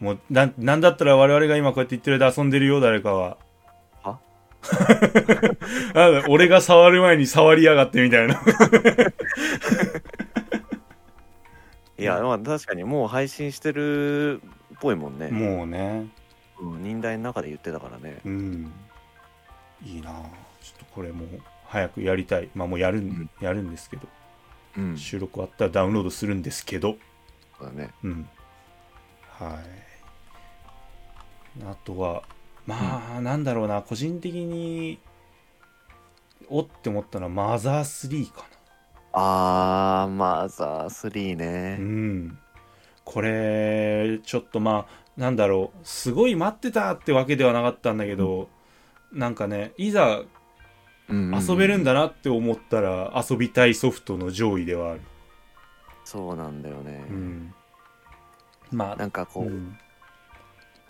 [0.00, 3.18] もうななんだったら我々が今こうやって言ってる間遊んでるよ誰かは。
[3.28, 3.45] はあ
[6.28, 8.40] 俺が触る前に触りやがってみたいな。
[11.98, 16.06] いやまあ確かにもう配信してるっぽいもんね、もうね。
[16.60, 18.20] うん、忍耐の中で言ってたからね。
[18.24, 18.72] うん。
[19.82, 20.10] いいな。
[20.62, 21.28] ちょっとこれもう
[21.66, 22.48] 早くやりたい。
[22.54, 23.30] まあもうやるん、ん。
[23.40, 24.08] やるんですけど。
[24.78, 24.96] うん。
[24.96, 26.96] 収録終わったらダウンロードするんですけど。
[27.58, 27.90] そうだね。
[28.04, 28.28] うん。
[29.38, 29.58] は
[31.60, 31.64] い。
[31.64, 32.22] あとは
[32.66, 34.98] まあ、なんだろうな個人的に
[36.48, 38.44] おって思ったのはマザー3か
[39.12, 41.76] あーマザー3なうね。
[41.76, 42.38] ん。
[43.04, 48.48] これちょっとまあなんだろうすごい待ってたってわけではなかったんだけど、
[49.12, 50.22] なんかねいざ
[51.08, 55.00] うんうん遊べるんだなって思ったら遊びたいソフトの上位ではある、
[56.04, 57.54] そうなんだよね、うん、
[58.72, 59.78] まあなんかこう、うん。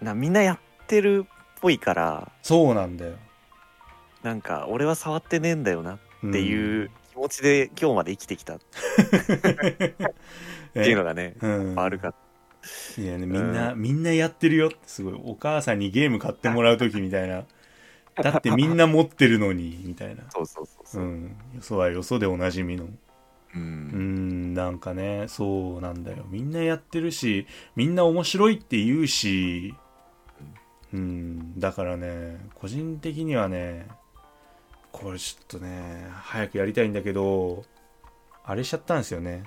[0.00, 1.35] なみんなやってるっ
[1.66, 3.16] ぽいからそうなんだよ。
[4.22, 5.98] なんか俺は触ってねえんだよなっ
[6.28, 8.60] っていう気持ちで今日まで生きてきた っっ
[10.72, 12.14] ていうのがね、うん、あるか
[12.98, 15.20] いやねみんな、みんなやってるよってすごい。
[15.24, 17.44] お母さんにゲーム買ってもらう時みたいな。
[18.16, 20.22] だってみんな持ってるのにみたいな。
[20.30, 21.02] そうそうそうそう。
[21.02, 21.36] う、ん。
[21.54, 22.84] よそはよそでおなじみの。
[22.84, 22.88] う
[23.54, 26.26] うんんなんかねそうなんだよ。
[26.28, 29.74] みんなやってるしみんな面白いって言うし
[30.94, 33.86] うんだからね個人的にはね
[34.92, 37.64] これちょっとね早くやりたいんだけど
[38.44, 39.44] あれしちゃったんですよね。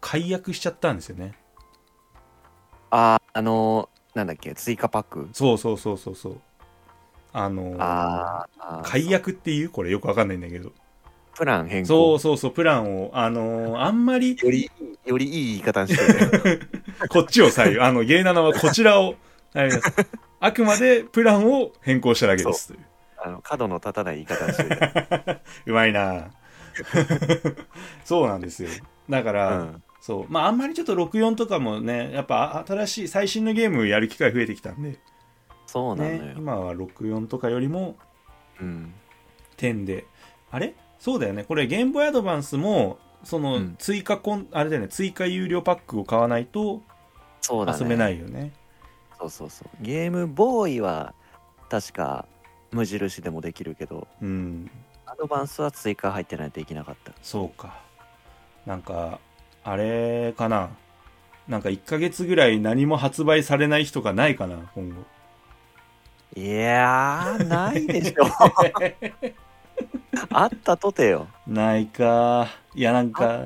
[0.00, 1.34] 解約しちゃったんですよね。
[2.90, 5.28] あーあのーなんだっけ追加パック？
[5.32, 6.40] そうそうそうそうそう。
[7.32, 8.88] あのあーあー。
[8.90, 9.70] 解約っていう？
[9.70, 10.72] これよくわかんないんだけど。
[11.34, 11.86] プラン変更？
[11.88, 13.10] そうそうそうプランを。
[13.14, 14.70] あのあんまりより
[15.06, 16.68] よりいい言い方にしてる
[17.08, 17.84] こっちを採用。
[17.84, 19.14] あの、ゲイナナはこちらを、
[20.42, 22.68] あくまでプランを変更しただけです。
[22.68, 22.80] という。
[23.24, 25.40] あの角の立たない言い方にしてる。
[25.66, 26.32] うまいな。
[28.04, 28.70] そうなんですよ。
[29.08, 29.82] だから、うん。
[30.00, 30.26] そう。
[30.28, 34.98] まあ、あんまりちょっと64とかもね、やっぱ新しい、最新のゲームやる機会増えてきたんで、
[35.66, 37.96] そうなのよ、ね、今は64とかよりも
[38.60, 38.92] うん。
[39.58, 40.06] 10で、
[40.50, 40.74] あれ？
[40.98, 41.44] そうだよね。
[41.44, 43.76] これ、ゲームボーイアドバンスも、そのうん。
[43.78, 46.82] 追加コン、あれだよね、追加有料パックを買わないと
[47.40, 47.78] そうだね。
[47.80, 48.52] 遊べないよね。
[49.22, 51.14] そうそうそうゲームボーイは
[51.68, 52.26] 確か
[52.72, 54.70] 無印でもできるけどうん。
[55.06, 57.78] アドバンスは追加入ってないとできなかったそうか。
[58.64, 59.18] なんか、
[59.62, 60.70] あれかな。
[61.46, 64.94] なんか1ヶ月ぐらい何も発売されない日とかないかな、今後。
[66.34, 68.24] いやーないでしょ
[70.30, 72.48] あったとてよないか。
[72.74, 73.38] いや、なんか、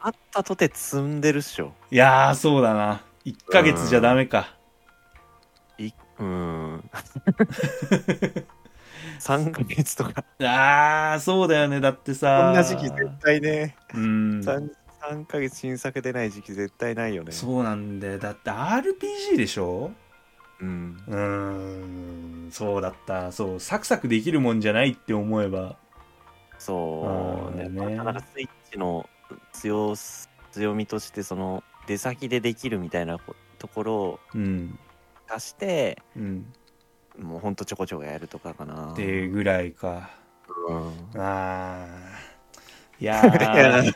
[0.00, 3.00] あったとて積んでるっしょいやー、そうだな。
[3.24, 4.54] 1ヶ月じゃダメか。
[6.18, 6.26] いうー
[6.76, 6.90] ん
[9.20, 11.80] 3ヶ月とかあー、そうだよね。
[11.80, 12.42] だってさ。
[12.44, 14.40] こんな時期絶対ねうん。
[14.40, 14.70] 3,
[15.02, 18.18] 3ヶ月新作出ない時期絶対ないよねそうなんだよ。
[18.18, 19.92] だって RPG でしょ？
[20.60, 23.30] うんうーん、そうだった。
[23.32, 25.76] そう、サクサクできるもんじゃないって思えば。
[26.58, 29.06] そうねねなかなかスイッチの
[29.52, 33.18] 強す強みとしてその出先でできるみたいな
[33.58, 34.78] ところをうん。
[35.28, 36.52] 出してうん。
[37.18, 38.92] もうほんとちょこちょこやるとかかな。
[38.92, 40.10] ってぐらいか。
[40.68, 40.92] うん。
[41.20, 43.02] あー。
[43.02, 43.90] いやー。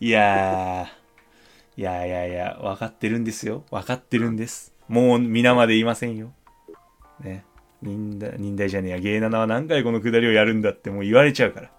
[0.00, 1.80] いやー。
[1.80, 3.64] いやいやいや分かってるんですよ。
[3.70, 4.72] 分かってるんです。
[4.88, 6.32] もう皆まで言いませんよ。
[7.20, 7.44] ね。
[7.82, 8.98] 忍耐忍耐じゃねえや。
[8.98, 11.70] 芸7は何回このくだりをやるんだってもう言われちゃうから。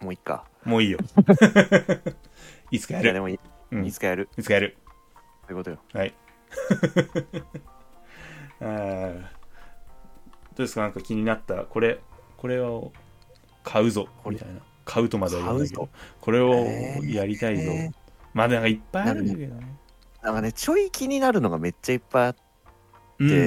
[0.00, 0.44] もういっか。
[0.64, 0.98] もういいよ。
[2.70, 3.04] いつかやる。
[3.06, 3.40] いやでもい,、
[3.72, 3.86] うん。
[3.86, 4.28] いつかやる。
[4.36, 4.76] いつかやる。
[5.46, 5.78] そういうことよ。
[5.92, 6.14] はい
[8.60, 8.66] ど
[10.56, 10.82] うですか？
[10.82, 11.54] なんか気になった。
[11.64, 12.00] これ
[12.36, 12.92] これを
[13.62, 14.08] 買うぞ。
[14.28, 14.60] みたいな。
[14.84, 15.88] 買うとまでは言わないけど。
[16.20, 17.92] これをえーやりたいぞ、えー
[18.34, 19.66] まあなんかいっぱいあるんだけどね。
[20.22, 22.40] なんかねちょい気になるのがめっちゃいっぱいあって
[23.20, 23.38] うんうんう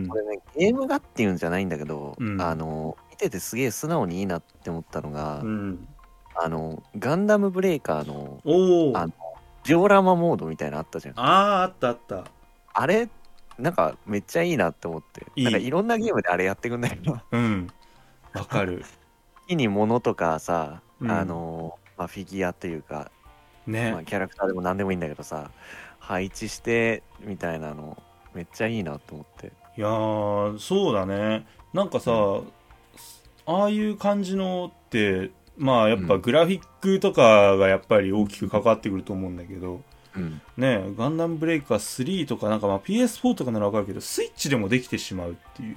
[0.00, 2.40] んこれねゲームがっていうんじゃないんだけど、うん。
[2.40, 5.48] あの見ててすげえ素直にいいなって思ったのが、うん。
[5.48, 5.88] うん
[6.38, 8.40] あのガンダムブレイカーの
[8.94, 9.08] ああ
[9.66, 11.14] ジオラマモードみたいなのあったじゃん。
[11.16, 12.24] あーあったあった。
[12.72, 13.08] あれ
[13.58, 15.26] なんかめっちゃいいなって思って。
[15.34, 15.44] いい。
[15.44, 17.66] なんかいろんなゲームであれやってくんないのうん。
[18.32, 18.84] わかる。
[19.48, 21.10] 木に物とかさ、うん。
[21.10, 23.10] あの、まあ、フィギュアというか、
[23.66, 25.50] ね、まあ、キャラクターでも何でもいいんだけどさ
[25.98, 28.00] 配置してみたいなの
[28.32, 29.48] めっちゃいいなと思って。
[29.76, 31.44] いやーそうだね。
[31.72, 32.12] なんかさ、
[33.46, 36.20] ああいう感じのってまあやっぱうん。
[36.20, 39.82] グラフィックとかがやっぱり大きく関わってくると思うんだけど、
[40.14, 40.42] うん。
[40.56, 45.76] ねガンダムブレイカー3とかなんかまあ PS4 とかならわかるけどスイッチでもできてしまうっていう。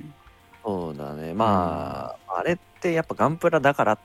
[0.64, 1.34] そうだね。
[1.34, 4.00] まあ、あれってやっぱガンプラだからっ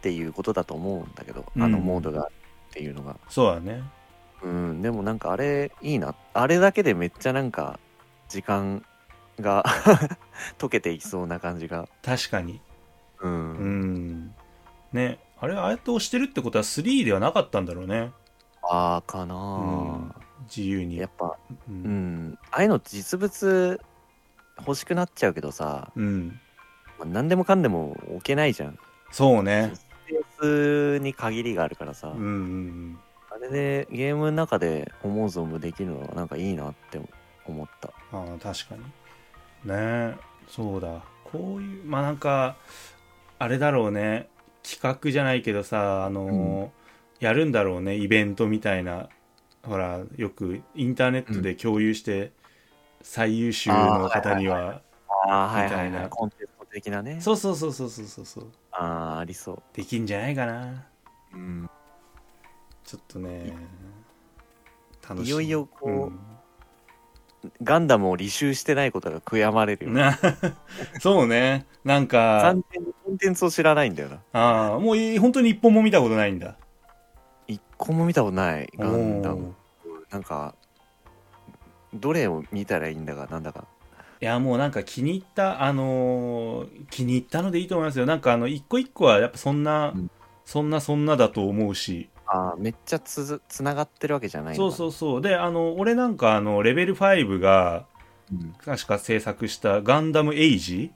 [0.00, 2.28] ていうことだと思うんだけど、あのうんモードがっ
[2.70, 3.16] ていうのが。
[3.28, 3.82] そうだね。
[4.42, 4.82] うん。
[4.82, 6.14] でもなんかあれいいな。
[6.34, 7.78] あれだけでめっちゃなんか
[8.28, 8.84] 時間
[9.40, 9.64] が
[10.58, 11.88] 溶けていきそうな感じが。
[12.02, 12.60] 確かに。
[13.20, 14.34] ううんん
[14.92, 15.18] ね。
[15.40, 18.12] あれああやって押してるってことは3ではなかったんだろうね。
[18.62, 19.38] ああかな、う
[19.98, 20.14] ん。
[20.44, 20.96] 自由に。
[20.96, 21.36] やっぱ
[21.68, 22.28] ううん。
[22.30, 23.80] んああいうの実物
[24.58, 26.40] 欲しくなっちゃうけどさ、うん。
[26.98, 28.78] まあ何でもかんでも置けないじゃん。
[29.10, 29.72] そうね。
[29.74, 32.98] スペースに限りがあるからさ、うんうん
[33.34, 37.00] あれでゲームの中で思う存分できるのはなんかいいなって
[37.46, 37.88] 思った。
[37.88, 38.80] ああ確かに。
[38.82, 38.90] ね。
[39.70, 40.14] え
[40.48, 41.02] そうだ。
[41.24, 42.56] こういうまあなんか
[43.38, 44.28] あれだろうね
[44.62, 46.82] 企画じゃないけどさあのー
[47.22, 49.08] やるんだろうねイベントみたいな。
[49.62, 52.32] ほらよくインターネットで共有して、
[53.00, 54.82] 最優秀の方には、
[55.24, 56.08] みたいな。
[56.08, 57.20] コンテスト的なね。
[57.20, 58.46] そうそうそうそうそうそうそう。
[58.72, 60.84] ああありそできんじゃないかな。
[61.32, 61.70] う、うん、
[62.84, 63.52] ちょっとね
[65.08, 66.31] 楽しいよいよこう、うん
[67.62, 70.18] ガンダムを履修してないことが悔やまれるよ、な
[71.00, 71.66] そうね。
[71.84, 74.18] なんか完全にコンテンツを知らないんだよな。
[74.32, 76.56] ああもうい本当に一本も見たことないんだ。
[77.48, 79.54] 一個も見たことないガンダム。
[80.10, 80.54] なんか
[81.94, 83.64] どれを見たらいいんだかなんだか。
[84.20, 88.06] いやもうなんか気に入ったあのー気に入ったのでいいと思いますよ。
[88.06, 90.10] なんかあの一個一個はやっぱそんな、うん。
[90.44, 95.20] そんなそんなだと思うしああめっちゃつづつながってるわけじゃないそうそううそう。
[95.20, 97.84] であの俺なんかあのレベル5が
[98.32, 98.54] うん。
[98.64, 100.90] 確か制作したガンダムエイジ、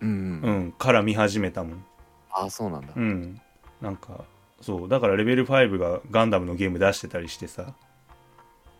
[0.00, 0.16] うん、うう
[0.50, 1.84] ん、ん、から見始めたもん。
[2.30, 3.40] ああそうなんだ、うん。
[3.82, 4.24] なんか
[4.62, 4.88] そう。
[4.88, 7.74] だからレベル5がガンダムのゲーム出してたりしてさ。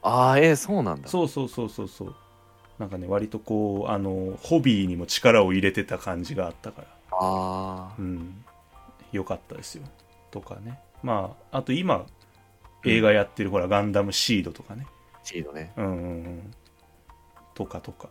[0.02, 1.08] ああえー、そうなんだ。
[1.08, 2.14] そうそうそうそうそう。
[2.78, 6.88] なんかね割とこうあのホビーにも力を入れてた感じがあったから。
[7.10, 8.44] ああうん。
[9.12, 9.82] 良かったですよ。
[10.30, 12.06] とかねまああと今
[12.84, 14.86] 映画やってるほらガンダムシードとかね。
[15.22, 15.72] シードね。
[15.76, 16.54] うんうんうん。
[17.54, 18.08] とかとか。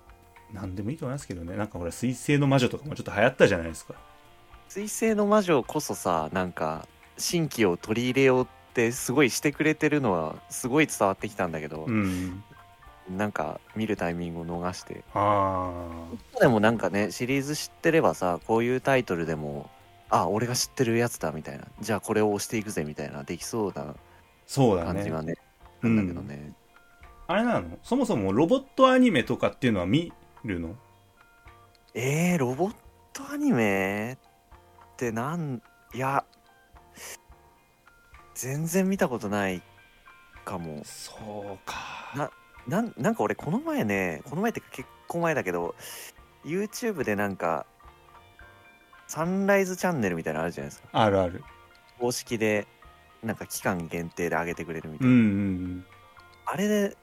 [0.53, 1.57] なんでもいいと思いますけどね。
[1.57, 3.95] なんかほら水星の魔女とかもちょっと流行ったじゃないですか。
[4.69, 12.43] 水星の魔女こそさなんか新規を取り入れようってすごいしてくれてるのはすごい伝わってきたんだけど、うん
[13.09, 15.03] なんか見るタイミングを逃して。
[15.13, 15.71] あ
[16.41, 19.69] でもなんかねシリーズ知ってればさこういうタイトルでも
[20.09, 21.65] あ俺が知ってるやつだみたいな。
[21.81, 23.95] じゃあこれを押していくぜみたいなできそうな
[24.45, 24.93] そうだね。
[24.93, 25.35] 感じがね
[25.81, 25.95] うん。
[25.95, 26.53] なんだけどね、
[27.27, 27.77] あれなの？
[27.83, 30.75] そもそもロボットアニメとかっていうのは見るの？
[31.93, 32.75] えー、ロボッ
[33.13, 34.17] トアニメっ
[34.97, 35.61] てなん
[35.93, 36.23] いや
[38.35, 39.61] 全然見たことない
[40.45, 40.81] かも。
[40.83, 42.31] そうか。
[42.67, 45.73] なんなんか俺この前ねこの前ってか結構前だけど
[46.45, 47.65] YouTube でなんか
[49.07, 50.89] サンライズチャンネルみたいなのあるじゃないですか。
[50.91, 51.43] あるある。
[51.99, 52.67] 公式で
[53.23, 55.41] なんか期間限定で上げてくれるみたうんいな、うんう
[55.79, 55.85] ん
[56.49, 56.95] あれで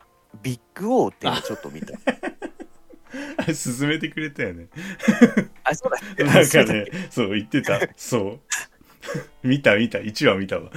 [0.43, 1.95] ビッグオーっていうのちょっと見た。
[3.37, 4.69] あ れ進めてくれたよね。
[5.65, 7.79] あそうだなんかねそう言ってた。
[7.97, 8.41] そう。
[9.47, 9.99] 見た見た。
[9.99, 10.71] 1話見たわ。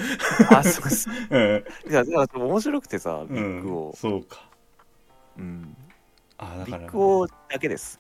[0.50, 1.38] あそうそうう。
[1.38, 1.64] ん。
[1.90, 4.50] いやだから面白くてさビうんッグオー、そうか。
[5.38, 5.78] うん。
[6.38, 7.98] あだからビッグオーだけです。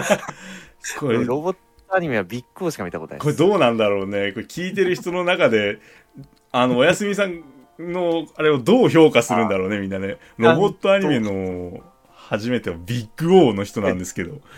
[0.98, 1.58] これロボット
[1.94, 4.32] アニメはビッグオーしか見たことないこれどうなんだろうね。
[4.32, 5.78] これ聞いてる人の中で
[6.52, 7.42] あのおやすみさん
[7.78, 9.80] のあれをどう評価するんだろうね。
[9.80, 10.18] みんなね。
[10.36, 11.80] ロボットアニメの
[12.10, 14.40] 初めてはビッグオーの人なんですけど。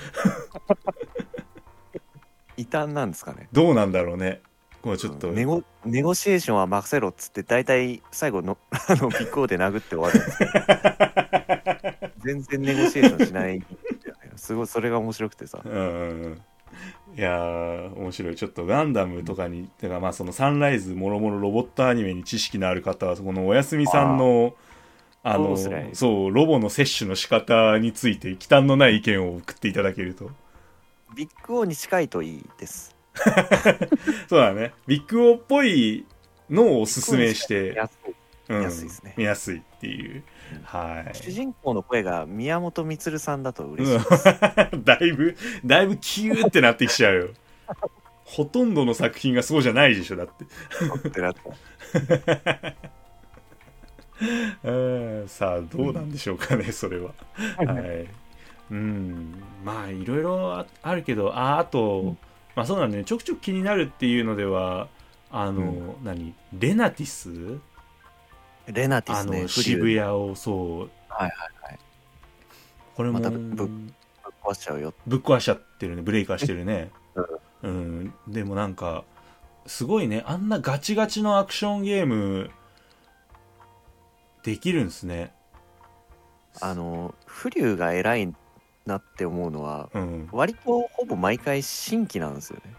[2.57, 3.49] 異端なんですかね。
[3.53, 4.41] どうなんだろうね。
[4.83, 13.63] これちょっと、ネゴネゴシエーションは任せろっつって大体最後の あのビッグオーで殴って終わるんですけど全然ネゴシエーションしない。
[14.37, 15.61] すごいそれが面白くてさ。
[15.65, 16.43] うんうんうん
[17.17, 18.37] いやー面白い。
[18.37, 24.55] ちょっとガンダムとかにてかまあそのサンライズもろもろロボットアニメに知識のある方はこのおやすみさんの
[25.23, 25.91] あのそうですね。
[25.95, 30.31] そうロボの摂取の仕方について忌憚のない意見を送っていただけると。
[31.15, 32.95] ビッグオーに近いといいです。
[34.29, 34.75] そうだね。
[34.87, 36.05] ビッグオーっぽい
[36.51, 38.15] のをおすすめして、安い。
[38.51, 38.63] うん。
[38.63, 39.15] 安いですね。
[39.17, 40.15] 見やすいっていう。
[40.17, 40.25] うん
[40.65, 41.15] はい。
[41.15, 44.83] 主人公の声が宮本充さんだと嬉しい、うん。
[44.85, 47.29] だいぶだいぶキューってなってきちゃうよ。
[48.25, 50.45] ほとんどの作品がそうじゃないでしょだって。
[55.29, 57.13] さあどうなんでしょうかね、それは。
[57.57, 58.09] はい。
[58.71, 62.19] うん、まあいろいろああるけど、ああと、うん。
[62.57, 64.89] まあそうなんだね、ちょくちょく気になるっていうのでは、
[65.31, 67.61] あの、何、レナティス？
[68.67, 71.31] レナティあスねの渋谷をそう、はいはい
[71.63, 71.79] はい。
[72.95, 73.69] これもまたぶぶぶっ
[74.43, 74.91] 壊しちゃうよ。
[74.91, 76.91] っ壊しちゃってるね、ブレイカーしてるね。
[77.63, 79.05] うん、でもなんか、
[79.67, 82.51] すごいね、あんなガチガチのアクションゲーム、
[84.43, 85.33] できるんですね。
[86.61, 88.35] あのフリューが偉い
[88.87, 90.29] なって思うのはうん。
[90.33, 92.73] 割とほぼ毎回新規なんですよね。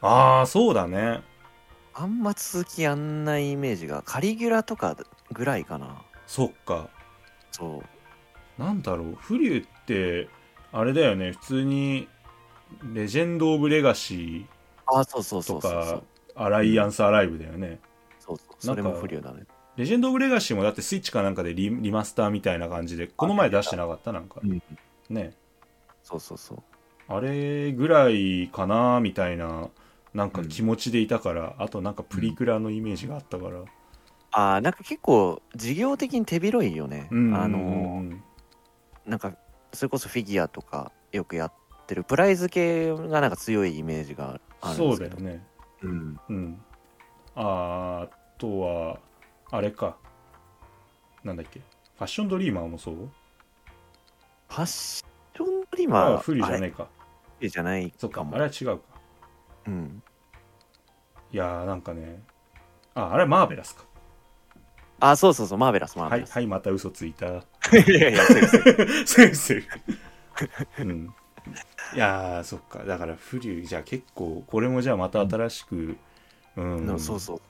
[0.00, 1.20] ああ、そうだね。
[1.92, 4.96] あんま続きやんないイメージがカリギュラとか
[5.32, 6.02] ぐらいかな。
[6.26, 6.88] そっか。
[7.50, 7.82] そ
[8.58, 8.62] う。
[8.62, 10.28] なんだろう、フリューって、
[10.72, 12.08] あれだよね、普通に、
[12.92, 14.46] レジェンド・オブ・レガシ
[14.86, 16.02] あそうそうそーとか、
[16.34, 17.80] アライアンス・アライブだよね。
[18.18, 18.54] そうそう。
[18.58, 19.44] それも不良だね。
[19.76, 24.12] レジェンド・オブ・レガシーもだってスイッチかなんかでリリマスターみたいな感じでこの前出してなかった？
[24.12, 24.40] なんか。
[24.42, 24.62] うん
[25.08, 25.34] ね。
[26.02, 26.62] そうそうそう。
[27.06, 29.68] あれぐらいかなみたいな
[30.14, 33.60] なんか気持ちでいたから、あとなんかプリクラのイメージがあったから。
[33.60, 33.62] あ
[34.30, 38.18] あなんか結構事業的に手広いよね、うんあのー
[39.06, 39.34] なんか
[39.72, 41.52] それこそフィギュアとかよくやっ
[41.86, 45.16] てるプライズ系がなんか強いイメージがあるんそですけど。
[45.16, 45.46] うだよね。
[45.82, 46.20] うん。
[46.28, 46.60] うん。
[47.34, 48.98] ああとは
[49.50, 49.96] あれか。
[51.24, 51.60] なんだっけ。
[51.60, 52.94] ファッションドリーマーもそう？
[52.94, 56.84] ファッションドリーあマーあフリーじゃないか。
[56.84, 58.82] フリーじゃないそっかあれは違うか。
[59.68, 60.02] うん。
[61.32, 62.22] いやーなんかね。
[62.94, 63.84] ああれはマーベラスか
[65.00, 67.26] あそうそうそうマーベラスマーはいベラス、はいまた嘘ついた。
[67.28, 67.40] い、
[67.88, 68.46] やいやそうで
[69.04, 69.62] す先生。
[70.80, 71.14] うん。
[71.94, 72.84] いやーそっか。
[72.84, 75.96] だからフリューじゃあ結構これもじゃあまた新しく
[76.56, 77.40] うん、そうそう。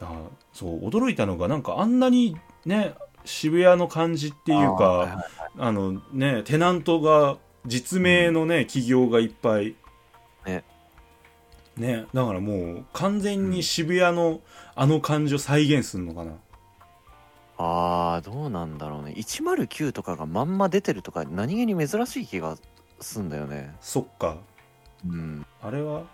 [0.00, 0.22] あ
[0.52, 2.94] そう驚いたのがなんかあんなにね
[3.24, 5.24] 渋谷の感じっていうあーはいかはい。
[5.58, 9.74] あのねテナントが実名のね、企業がいっぱい。
[10.46, 10.64] ね。
[11.76, 14.40] ねだからもう完全に渋谷の
[14.74, 16.32] あの感じを再現するのかな、
[17.62, 19.12] あーどうなんだろうね。
[19.14, 22.56] 109とかがまんま出てるとか何気に珍しい気が
[23.00, 23.76] すんだよね。
[23.80, 24.38] そっか。
[25.06, 25.44] うん。
[25.60, 26.04] あれは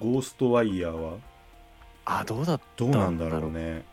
[0.00, 1.18] ゴーストワイヤーは？
[2.04, 3.84] あどうだどうなんだろうね。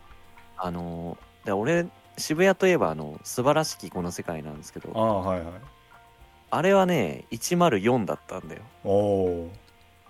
[0.57, 1.15] あの
[1.45, 1.85] で俺
[2.17, 4.89] 渋谷といえばあの素晴らしきこの世界なんですけど。
[4.95, 5.53] ああはいはい。
[6.49, 8.63] あれはね104だったんだよ。
[8.83, 9.51] おお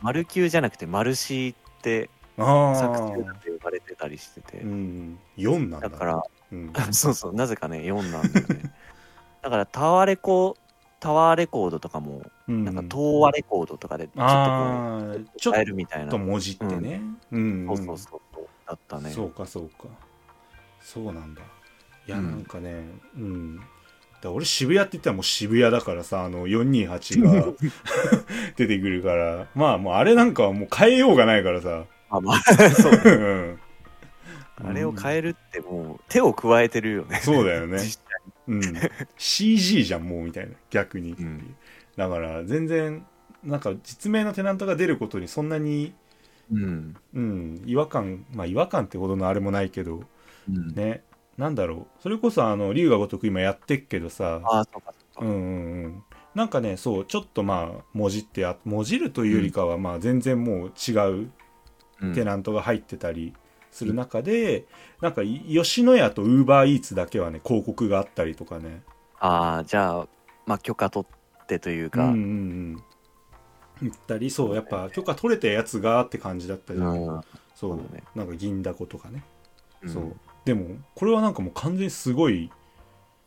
[0.01, 5.89] 丸9じゃなくて丸 C ってあ作あ中だって呼ばれてたりしてて、うん4なんだ。
[5.89, 8.73] だからうん、 そうそうなぜかね4なんだよね。
[9.41, 10.55] だからタワーレコ
[10.99, 12.63] タワーレコードとかもうん。
[12.63, 16.11] なんか東和レコードとかでちょっとこうちょえるみたいな。
[16.11, 17.01] と文字ってね。
[17.31, 19.09] うん、そうそうそうそうだったね。
[19.09, 19.87] そうかそうか。
[20.79, 21.41] そうなんだ。
[22.07, 22.31] いやうん。
[22.31, 22.85] なんかね
[23.17, 23.59] うん、
[24.21, 27.53] だ俺渋谷って言ったらもう渋谷だからさあの428が
[28.55, 29.47] 出てくるから。
[29.55, 31.83] まあもうあれなんかはもう変えようがないからさ。
[32.09, 32.39] あまあ。
[32.71, 33.09] そうう
[33.57, 33.59] ん
[34.55, 37.19] あれを変えるってもう手を加えてるよね。
[37.23, 37.79] そうだよね。
[38.47, 38.61] うん、
[39.17, 40.53] CG じゃんもうみたいな。
[40.69, 41.55] 逆に、うん。
[41.95, 43.05] だから全然
[43.43, 45.93] なんか実名のテナントが出ることにそんなに
[46.51, 46.95] うん。
[47.13, 47.61] うん。
[47.65, 50.03] 違和感まあ違和感ってほどのあれもないけど
[50.49, 50.75] うん。
[50.75, 51.03] ね。
[51.37, 52.01] なんだろう。
[52.01, 54.41] それこそあの龍が如く今やってっけどさ。
[54.43, 55.25] ああそうかそうか。
[55.25, 56.03] うんうんうん。
[56.35, 60.91] なんかねそうちょっとまあもじってやもじるというよりかは、まあ全然もう違
[61.23, 61.31] う
[62.01, 62.13] うん。
[62.13, 63.33] テナントが入ってたり
[63.73, 64.65] する中で、
[65.01, 68.81] なんかい吉野家とウーバーイーツだけはね広告があったりとかね。
[69.19, 70.07] ああじゃあ
[70.45, 72.05] まあ許可取ってというか。
[72.05, 72.21] うんうんう
[72.77, 72.83] ん
[73.81, 77.21] 言ったりそうやっぱ許可取れたやつがって感じだったじゃん、うん
[77.53, 78.03] そうね。
[78.15, 79.23] なんか銀だことかね、
[79.81, 79.89] うん。
[79.89, 80.15] そう。
[80.45, 82.49] でもこれはなんかもう完全にすごい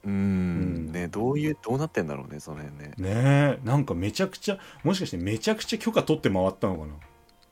[0.04, 0.12] うん。
[0.12, 0.92] うん。
[0.92, 2.94] ねどういうどうなってんだろうねその辺ね。
[2.96, 3.58] ねえ。
[3.64, 6.92] なんかめちゃくちゃもしかしてめちゃくちゃ許可取って回ったのかな？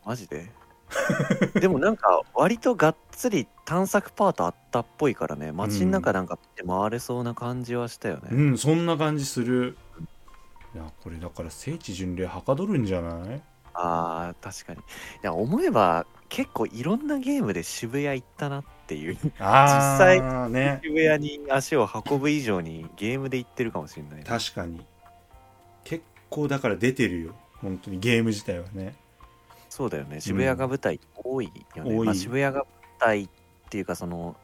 [0.06, 0.50] マジで？
[1.60, 5.52] でもなんか割とがっつり探索パートあったっぽいからね。
[5.52, 8.58] 街の中なんかって回れそうな感じはしたよね、うん。
[8.58, 9.76] そんな感じする。
[10.74, 13.42] いやこれだから聖地巡礼はかどるんじゃない？
[13.74, 14.80] あー確かに。
[14.80, 14.82] い
[15.22, 19.16] や思えば結構いろんなゲームで渋谷行ったなっていう。
[19.38, 24.24] ああ 実ね渋谷に足を運ぶ以上にゲームで行ってるかもしれないね。
[24.26, 24.84] 確かに。
[25.84, 27.34] 結構だから出てるよ。
[27.60, 28.94] 本当にゲーム自体はね
[29.76, 30.20] そうだよね。
[30.20, 32.06] 渋谷が舞台多いよね、多い。
[32.06, 32.66] まあ、渋谷が舞
[33.00, 33.28] 台っ
[33.70, 34.36] ていうかその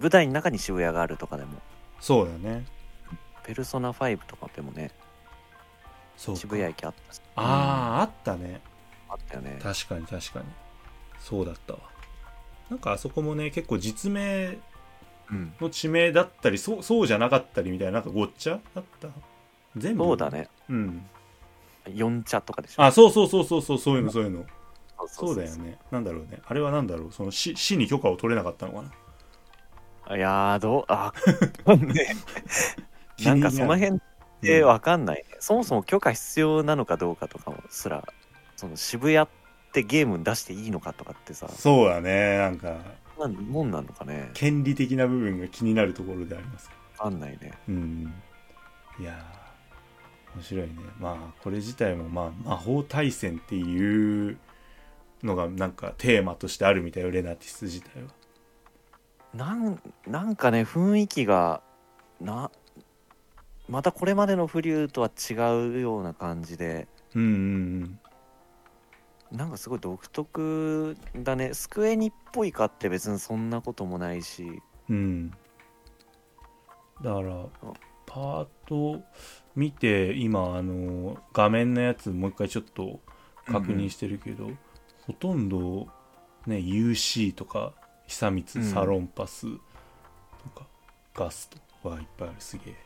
[0.00, 1.58] 舞台の中に渋谷があるとかでも。
[2.00, 2.64] そうだね。
[3.44, 4.90] ペルソナ5とかでもね
[6.16, 6.40] そうか。
[6.40, 7.20] 渋谷駅あったし。
[7.36, 8.62] あああったね。
[9.10, 9.58] あったよね。
[9.62, 10.46] 確かに確かに。
[11.20, 11.80] そうだったわ。
[12.70, 14.56] なんかあそこもね結構実名
[15.30, 15.52] うん。
[15.60, 19.08] の地名だったりそうそうじゃなかったりみたいななんかごっちゃだった？
[19.76, 20.04] 全部？
[20.04, 20.48] そうだね。
[20.70, 21.04] うん。
[21.92, 22.82] 四茶とかでしょ。
[22.82, 24.46] あそうそうそうそうそうそういうのそういうの
[25.08, 25.78] そそうだよね。
[25.90, 26.40] なんだろうね。
[26.46, 27.12] あれはなんだろう。
[27.12, 28.82] その市市に許可を取れなかったのか
[30.08, 30.16] な。
[30.16, 31.12] いやーどうあ
[31.76, 32.16] ね。
[33.24, 34.00] なんかその辺っ
[34.40, 35.24] てわかんない、ね。
[35.38, 38.06] そもそも許可必要なのかどうかとかもすら
[38.56, 39.28] その渋谷っ
[39.72, 41.48] てゲームに出していいのかとかってさ。
[41.48, 42.38] そうだね。
[42.38, 42.76] なんか
[43.18, 44.30] なんもんなのかね。
[44.34, 46.70] 権利的な部分が気になるところであります。
[46.98, 47.52] わかんないね。
[47.68, 48.14] うん。
[48.98, 50.74] いやー面白いね。
[50.98, 54.36] まあこれ自体もまあ魔法対戦っていう
[55.22, 58.08] のがなんかテーマとしてあるみたいよレナティス自体は。
[59.34, 61.62] なんなんかね雰囲気が
[62.20, 62.50] な
[63.68, 65.34] またこれまでのフリューとは違
[65.76, 66.88] うような感じで。
[67.14, 67.98] うんうん
[69.32, 71.54] なんかすごい独特だね。
[71.54, 74.60] スクエニっぽいかって別にそんなこともないし。
[74.90, 75.30] うん。
[77.02, 77.46] だから
[78.04, 79.02] パート
[79.56, 83.00] 見て今あの画面のやつもう一回ちょっと
[83.46, 84.50] 確認してるけど、
[85.06, 85.88] ほとんど
[86.46, 87.72] ね UC とか
[88.06, 88.70] 久光うん。
[88.70, 90.66] サロンパスとか、
[91.14, 91.48] ガス
[91.82, 92.36] トはいっぱいある。
[92.38, 92.76] すげえ。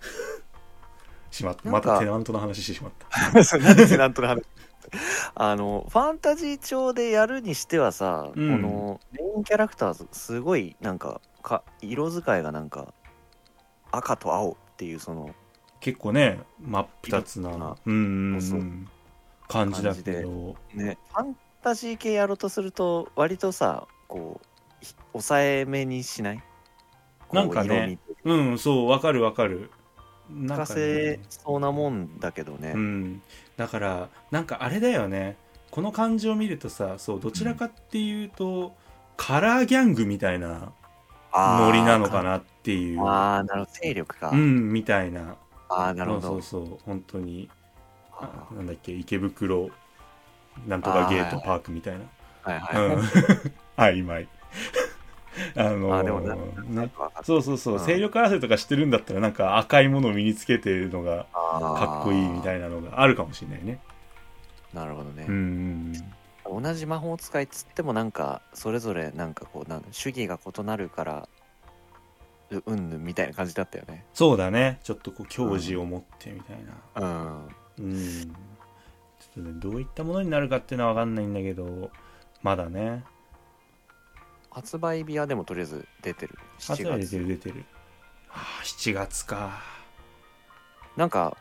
[1.30, 1.68] しまった。
[1.68, 2.92] またテナントの話してしまっ
[3.32, 3.44] た。
[3.44, 4.46] そうなんでなんとなく
[5.34, 8.62] あのファンタジー調でやるにしてはさ、うん。
[8.62, 12.94] このメインキャラクターすごいなんかか色使いがなんか
[13.90, 15.34] 赤と青っていうその
[15.80, 17.50] 結構ね真っ二つな。
[17.50, 18.88] あうんうん
[19.48, 20.56] 感じだけど。
[20.74, 26.42] ねファンタジー系やろうとすると割とさこうひ抑えめにしない？
[27.32, 27.98] なんかね。
[28.06, 29.70] こうんそうわかるわかる。
[30.28, 33.22] なんかかせねそうなもんだけどね、うん、
[33.56, 35.36] だからなんかあれだよね。
[35.70, 38.74] この感じを見るとさそうどちらかっていうと、
[39.16, 40.72] カラーギャングみたいな
[41.32, 43.04] ノリなのかなっていう。
[43.04, 43.72] ああなるほど。
[43.80, 45.36] 勢力か、うんみたいな。
[45.68, 46.28] ああなるほど。
[46.28, 47.48] そうそうそう本当に
[48.54, 49.70] なんだっけ池袋
[50.66, 52.00] なんとかゲートパークみたいな。
[52.44, 53.02] ーはいはい、うん。
[53.76, 54.28] 曖昧
[55.54, 56.90] あのあーね。
[57.22, 57.84] そうそうそう、うん。
[57.84, 63.80] 勢力争いとかしてるんだったらなんか赤いものを身につけてるのがかっこいいみたいいなのがあるかもしれないね。
[64.72, 65.92] なるほどね、うん
[66.48, 71.28] 同じ魔法使いっつってもなんかそれぞれなんかこうなん主義が異なるから
[72.50, 74.04] ううんぬんみたいな感じだったよね。
[74.14, 74.78] そうだね。
[74.84, 76.56] ちょっとこう矜持を持ってみたい
[76.94, 77.02] な。
[77.02, 81.90] うんうん、ちょっとねどういったものになるかっていうのは分かんないんだけど
[82.42, 83.04] まだね。
[84.50, 86.38] 発売日はでもとりあえず出てる。
[86.58, 87.64] 7発売出て月る出てる。
[88.30, 89.62] ああ7月か。
[90.96, 91.36] なんか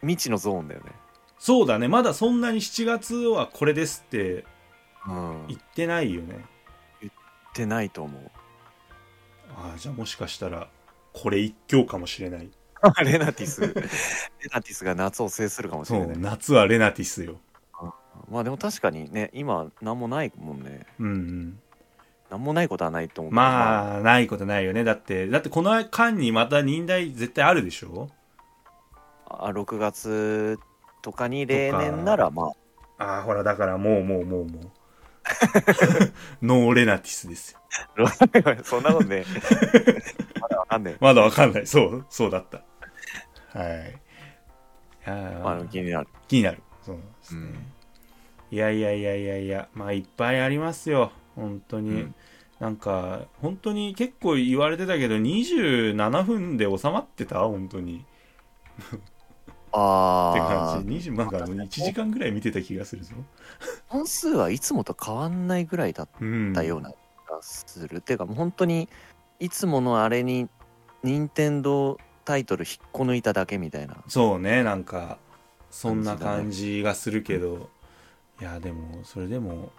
[0.00, 0.92] 未知のゾーンだよね。
[1.38, 1.88] そうだね。
[1.88, 4.44] まだそんなに7月はこれですって
[5.06, 5.46] うん。
[5.48, 6.44] 言言ってないよね。
[7.04, 7.10] っ
[7.54, 8.30] てないと思う。
[9.56, 10.68] ああじゃあもしかしたら
[11.12, 12.50] これ一強かもしれない
[13.04, 13.60] レナティス。
[13.62, 13.68] レ
[14.52, 16.18] ナティスが夏を制するかもしれない。
[16.18, 17.38] 夏はレナティスよ。
[18.30, 20.86] まあでも確かにね今何もないもんね。
[20.98, 21.60] うんうん。
[22.30, 24.84] 何もないことはないと思うまあないことないよね。
[24.84, 28.10] だってだってこの間にまた忍耐絶対あるでしょ？
[29.26, 30.58] あ6月
[31.02, 32.52] とかに例年ならま
[32.98, 33.04] あ。
[33.04, 34.70] ああほらだからもうもうもうもう。
[36.42, 37.60] ノーレナティスですよ。
[38.64, 39.24] そんなことね。
[40.40, 41.66] まだわかんねえまだわかんない。
[41.66, 42.62] そう、そうだった。
[43.52, 44.00] はい。
[45.06, 46.62] あ気になる気になる。
[46.82, 47.40] そうですね。
[47.40, 47.72] うん
[48.50, 51.12] いやいやいやいやいや、まあいっぱいありますよ。
[51.36, 51.90] 本当に。
[51.90, 52.14] うん
[52.60, 57.38] なんか、本当に結構言われてたけど、27分で収まってた？
[57.38, 57.98] 本当に。
[57.98, 58.00] っ
[58.90, 58.98] て
[59.70, 61.10] ああ感じ。
[61.10, 63.14] 20なんか1時間ぐらい見てた気がするぞ。
[63.86, 66.52] 本数はいつもと変わんないぐらいだっうん。
[66.52, 66.94] たような気
[67.30, 68.88] がする、ていうか本当に
[69.38, 70.48] いつものあれに
[71.04, 71.98] 任天堂
[72.28, 75.16] タイトル引っこ抜いただけみたいなそうね、なんか、
[75.70, 77.70] そんな感じがするけど、
[78.38, 79.72] いや、でも、それでも、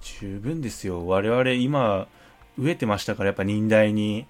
[0.00, 1.06] 十分ですよ。
[1.06, 2.08] 我々今、
[2.58, 4.26] 飢えてましたから、やっぱ忍耐に。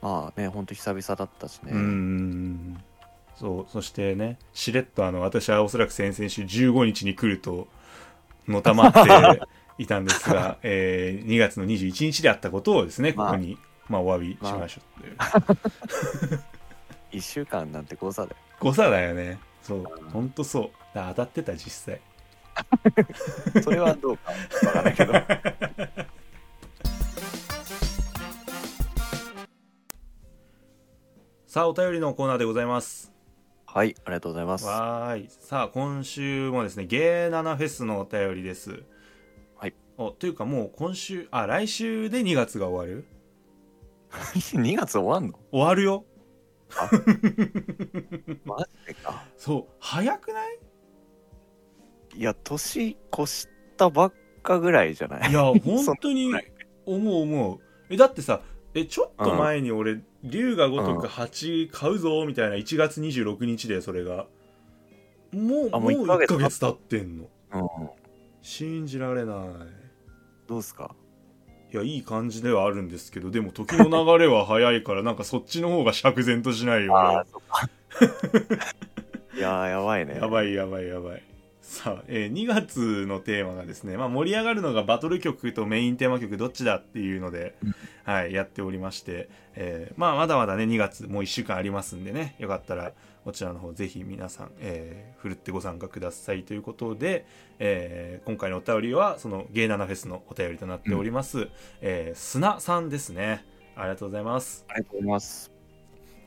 [0.00, 2.82] まあね本当久々だったしね、うん。
[3.36, 7.68] そう、そしてね、しれっとあの、私はおそらく先々週15日に来ると、
[8.48, 9.00] のたまって
[9.76, 13.58] いたんですが、えー2月の21日であったことをですね、ここに、
[13.90, 16.40] まあ、お詫びしましょうという。
[17.14, 19.38] 1週間なんて誤差で誤差だよね。
[19.62, 20.70] そう、ほんとそう。
[20.94, 22.00] だ当たってた、実際。
[23.62, 25.12] それはどうかわからないけど
[31.46, 33.12] さあ、お便りのコーナーでございます。
[33.66, 35.28] はいありがとうございますわーい。
[35.28, 38.82] さあ、今週もですね、ゲーナナフェスのお便りです。
[39.56, 39.74] はい。
[39.98, 43.04] お、というかもう今週、あ、来週で2月が終わる？
[44.54, 45.38] 2月終わんの？
[45.50, 46.04] 終わるよ。
[48.44, 50.58] マジでかそう、早くない？
[52.16, 54.12] いや年越したばっ
[54.42, 55.30] かぐらいじゃない？
[55.30, 56.32] いや、本当に
[56.86, 57.60] 思う思う。
[57.90, 58.40] え、だってさ、
[58.74, 64.26] え、ちょっと前に俺、龍が如く8買うぞ、みたいな1月26日で、それが。
[65.32, 67.24] もう、もうあもう一ヶ1月ヶ月経ってんの。
[67.54, 67.90] うん
[68.46, 69.48] 信じられない。
[70.46, 70.94] どうすか？
[71.74, 73.84] いや、いい感じではあるんですけど、でも時の
[74.16, 76.96] 流れは早いから、なんかそっちの方が釈然としないよ。
[76.96, 77.68] ああそっか
[79.36, 81.22] いやーやばいねやばいやばいやばい。
[81.62, 92.92] さあ、えー2月のテーマがですね、まあ、盛り上がるのがバトル曲とメインテーマ曲どっちだっていうので、うんはい、やっておりまして、えーまあ、まだまだね、2月もう1週間ありますんでね、よかったら
[93.24, 97.26] こちらの方ぜひ皆さん、えー、ふるってご参加くださいということで、
[97.58, 101.48] えー今回のお便りはそのゲイナナフェスのお便りとなっております、
[101.80, 103.44] えー砂さんですね
[103.76, 105.50] ありがとうございますありがとうございます。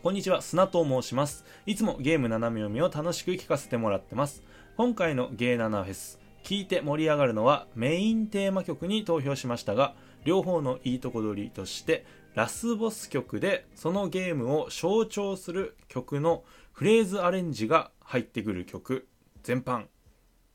[0.03, 1.43] こんにちは、砂と申します。
[1.65, 4.43] いつもゲーム斜め読みを楽しく聞かせてもらってます。
[4.77, 16.43] 今回のゲーナナフェス、聞いて盛り上がるのはメインテーマ曲に投票しましたが、両方のいいとこ取りとして、ラスボス曲でそのゲームを象徴する曲の
[16.78, 19.07] フレーズアレンジが入ってくる曲
[19.41, 19.86] 全般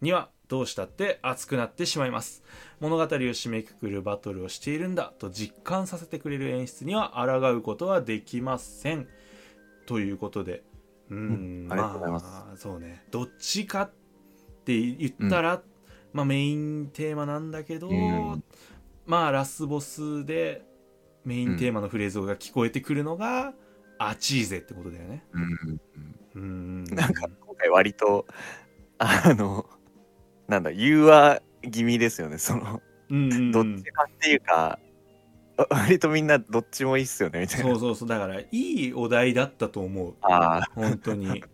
[0.01, 2.45] にはどうしたって熱くなってしまいます。
[2.79, 9.09] 物語を締めくくるバトルをしているんだと実感させてくれる演出には抗うことはできません。
[9.87, 10.63] ということで
[11.11, 12.27] うーん、うんありがとうございます。
[12.27, 13.05] あそうね。
[13.11, 13.91] どっちかっ
[14.65, 15.61] て言ったら、
[16.13, 18.45] まあメインテーマなんだけど、うん。
[19.07, 20.63] まあラスボスで
[21.25, 23.55] メインテーマのフレーズが聞こえてくるのが、
[24.09, 25.25] アチーゼってことだよね。
[26.35, 26.85] うん。
[26.85, 28.27] なんか今回割と、
[28.99, 29.67] あの、
[30.49, 32.39] なんだ、融和気味ですよね。
[32.39, 32.81] その、
[33.11, 33.53] うんうんうん。
[33.53, 34.79] どっちかっていうか、
[35.57, 37.67] わ割とみんなどっちもいいっすよね、みたいな。
[37.67, 38.09] そうそうそう。
[38.09, 40.15] だからいいお題だったと思う。
[40.23, 41.45] ああ、本当に。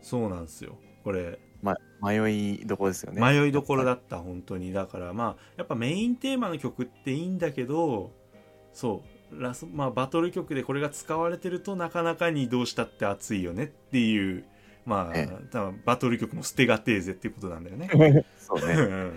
[0.00, 0.78] そうなんですよ。
[1.04, 1.38] これ。
[1.60, 3.20] ま、迷いどころですよね。
[3.20, 4.72] 迷いどころだった本当に。
[4.72, 8.12] だからまあやっぱメインテーマの曲っていいんだけど
[8.72, 14.44] そうラス、まあ、バトル曲でこれが使われてるとなかなかにどうしたって熱いよねっていう
[14.86, 17.88] まあえ多分バトル曲も捨てがてえぜっていうことなんだよね。
[18.38, 18.74] そううんね。
[18.74, 18.82] うん。
[18.82, 19.12] うん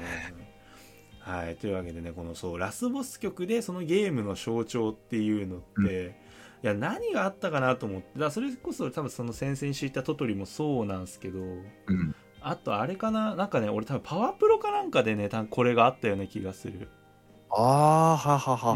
[1.19, 1.55] はい。
[1.55, 6.19] というわけでねこのそうラスボス曲でそのゲームの象徴っていうのって、
[6.63, 12.15] いや何があったかなと思ってだそれこそ多分その先々週言ったトトリもそうなんですけどうん。
[12.41, 13.35] あとあれかな？
[13.35, 16.89] なんかね俺多分パワープロかなんかでね多分これがあったような気がする
[17.53, 18.75] ああ、ははは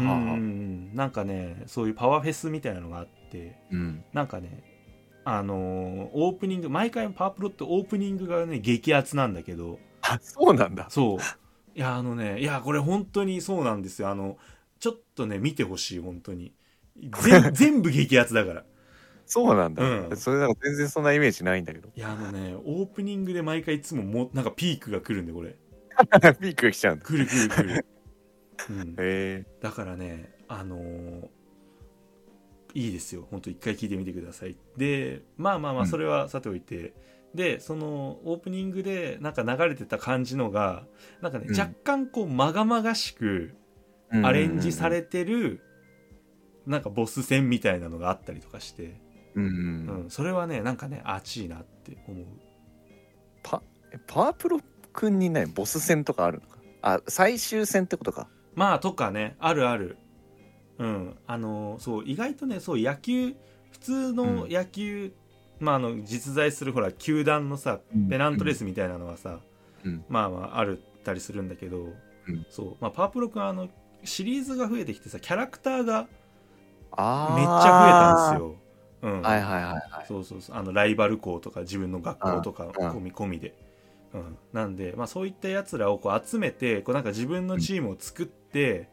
[0.92, 4.04] なんかねそういうパワーフェスみたいなのがあってうん。
[4.12, 4.62] なんかね
[5.24, 10.86] あのーオープニング毎回パワープロってオープニングがね激アツなんだけどあ、そうなんだ。
[10.90, 11.18] そう
[11.74, 14.38] いやあのねいやこれ本当にそうなんですよあの
[14.78, 16.52] ちょっとね見てほしい本当に
[17.22, 18.64] 全 全部激アツだから
[19.26, 19.82] そうなんだ。
[19.82, 21.88] うんそれなんか全然そんなイメージないんだけど。
[21.94, 25.56] いやあのねオープニングで毎回いつももなんかピークが来るんでこれ
[26.40, 27.04] ピークが来ちゃうんだ。
[27.04, 27.86] 来る来る来る、
[28.68, 29.46] うん。
[29.60, 31.28] だからねあのー
[32.74, 36.92] いいですよ本当一回聞いてみてくださいでまあまあまあうんそれはさておいて、
[37.34, 40.84] でそのオープニングでなんか流れてた感じのが
[41.22, 43.54] なんかね、うん若干こうまがまがしく
[44.22, 45.62] アレンジされてる
[46.66, 49.00] なんかボス戦みたいなのがあったりとかして、
[49.34, 49.44] うん。
[49.44, 49.50] うう
[50.02, 50.10] んん。
[50.10, 52.26] それはねなんかね熱いなって思う
[53.42, 54.60] パ、えパワープロ
[54.92, 56.58] くんにね、ボス戦とかあるのか？
[56.82, 58.28] あ、最終戦ってことか。
[58.56, 59.98] まあとかねあるある。
[60.78, 61.16] うん。
[61.26, 63.36] あのそう意外とねそう野球
[63.70, 65.12] 普通の野球、
[65.60, 67.80] まああの実在するほら球団のさ
[68.10, 69.40] ペナントレースみたいなのはさ、
[69.84, 70.04] うん。
[70.08, 72.46] まあまああるったりするんだけど、うん。
[72.50, 73.68] そうまあパワープロ君はあの
[74.02, 76.08] シリーズが増えてきてさキャラクターが
[76.92, 78.56] あめっちゃ増えたんですよ、
[79.02, 80.06] うん、はいはいはいはい。
[80.08, 80.56] そうそうそう。
[80.56, 82.72] あのライバル校とか自分の学校とかうん。
[82.72, 83.54] 込み込みで、
[84.16, 88.88] うん、なんで、まあ、そういったやつらをこう集めてこうなんか自分のチームを作って、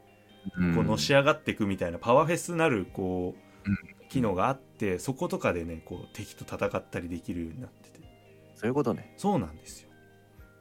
[0.76, 3.78] こうのし上がっていくみたいなパワーフェスなるこう、うん。
[4.10, 8.00] 機能があってそことかでねこう敵と戦ったりできるようになってて。
[8.54, 9.12] そういうことね。
[9.18, 9.90] そうなんですよ。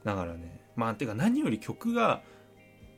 [0.05, 2.23] だからねまあてか何より曲が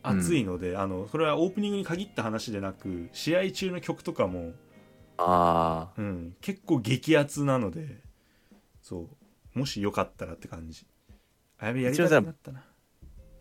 [0.05, 4.53] 熱いので、あのそれはオープニングに限った話でなく試合中の曲とかも
[5.17, 6.01] ああ。
[6.01, 8.01] うん、結構激アツなので
[8.81, 9.09] そ
[9.55, 10.87] うもしよかったらって感じ
[11.59, 12.65] あやべやりたくなったな。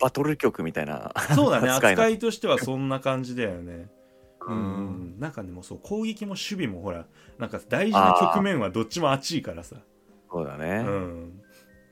[0.00, 1.12] バトル曲みたいな。
[1.34, 1.70] そうだね。
[1.70, 3.90] 扱いとしてはそんな感じだよね。
[4.46, 5.16] ううん。
[5.16, 7.06] ん、なんかねもうそう攻撃も守備もほら
[7.38, 9.76] なんか大事な局面はどっちも熱いからさ。
[10.30, 10.82] そうだうね。
[10.82, 11.40] ん。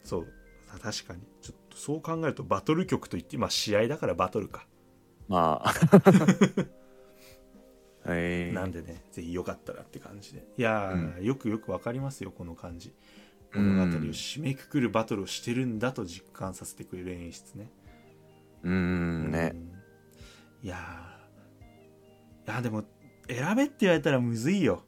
[0.05, 0.27] そう。
[0.67, 1.21] さ確かに。
[1.41, 4.67] ちょっとそう考えるとバトル曲といってまあ試合だからバトルか、
[5.29, 5.73] まあ。
[8.07, 10.47] え ー、なんでねぜひよかったらって感じで。
[10.59, 12.89] いやー、よくよくわかりますよこの感じ。
[12.89, 12.95] うん
[13.55, 17.71] 物語を締めくくるバトルをしてるんだと実感させてくれる演出ね。
[18.63, 19.53] うーん、ね。
[19.55, 20.67] うん。
[20.67, 22.53] いやー。
[22.53, 22.85] いやでも
[23.29, 24.85] 選べって言われたらむずいよ。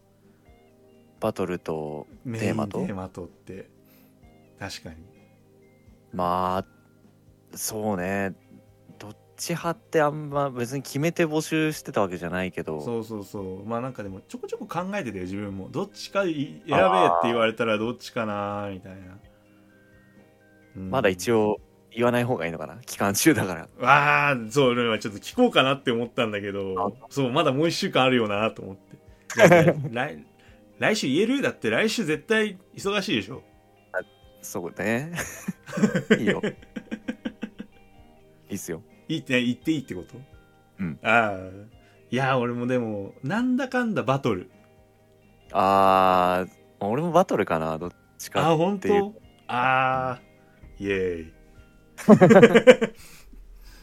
[1.21, 2.85] バトルとテーマと？
[2.85, 3.71] テーマとって。
[4.59, 4.97] 確かに。
[6.13, 8.35] まあ、そうね。
[9.35, 16.69] どっち派ってあんま別に決めて募集してたわけじゃないけど、そうそうそうまあなんかでもちょこちょこ考えてたよ自分もどっちか選べって
[17.25, 18.99] 言われたらどっちかなみたいな、
[20.77, 21.61] うんまだ一応
[21.91, 22.77] 言わない方がいいのかな。
[22.87, 23.69] 期間中だから。
[23.79, 30.25] わあそう俺はちょっと聞こうかなって思ったんだけどそうまだもう一週間あるよなと思って来
[30.79, 33.43] 来週言えるだって来週絶対忙しいでしょ
[34.43, 35.13] そうね
[36.19, 36.41] いいよ
[38.55, 38.83] いいっすよ。
[39.09, 40.17] いいって言っていいってこと？
[40.79, 40.99] うん。
[41.03, 41.39] ああ
[42.11, 44.49] いや俺もでもなんだかんだバトル。
[45.53, 49.01] あー俺もバトルかなどっちかあ本っていう。
[49.01, 49.15] 当？
[49.49, 50.21] ああ
[50.79, 51.33] イエーイ。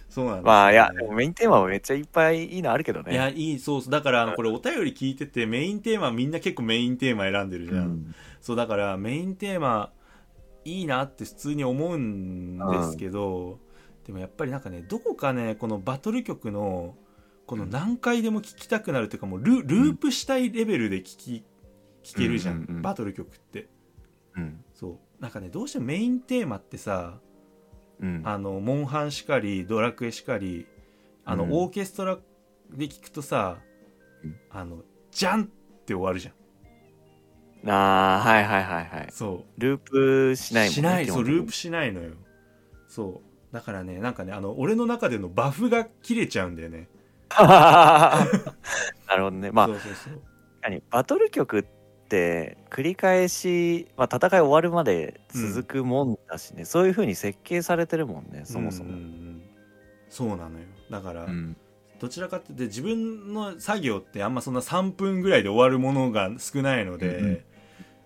[0.09, 3.11] そうなんです、ね、まあいやでもメインテーマはめっちゃいっぱいいいのあるけどね。
[3.11, 3.91] いやいいそうそう。
[3.91, 8.15] だからあのこれお便り聞いててメインテーマみんな結構メインテーマ選んでるじゃん、うん。
[8.39, 9.91] そうだからメインテーマ
[10.63, 13.59] いいなって普通に思うんですけど、
[14.06, 16.95] でもやっぱりなんかねどこかねこのバトル曲の
[17.45, 21.43] この何回でも聴きたくなるというかもうルループしたいレベルで聴き
[22.04, 23.70] 聴けるじゃん、バトル曲って。
[24.36, 24.64] うん。
[24.74, 25.22] そう。
[25.22, 27.20] なんかねどうしてもメインテーマってさ
[27.99, 28.22] うん。
[28.26, 30.66] あのモンハンしかりドラクエしかり
[31.26, 31.54] あの、うん。
[31.54, 32.18] オーケストラ
[32.72, 33.60] で聴くとさ、
[34.24, 34.36] うん。
[34.49, 35.47] あのジャンっ
[35.86, 36.34] て終わるじゃん。
[37.70, 39.08] あーはいはいはいはい。
[39.12, 39.62] そう。
[39.62, 41.06] ループしないもんねしない。
[41.06, 42.14] そうループしないのよ。
[42.88, 46.88] そうだからねなんかねあの俺の中でのバフが切れちゃうんだよね。
[47.38, 48.28] な
[49.16, 49.52] るほどね。
[49.52, 50.22] まあそうそうそう。
[50.89, 51.64] バトル曲っ
[52.08, 58.89] て繰り返し、まあ、戦い終わるまで続くもんだしね、そういう風に設計されてるもんねそもそも。
[58.89, 59.41] うんうんうん。
[60.10, 60.66] そうなのよ。
[60.89, 61.58] だから、うん。
[61.99, 67.41] どちらかって自分の作業ってあんまそんな3分ぐらいで終わるものが少ないので、うんうん。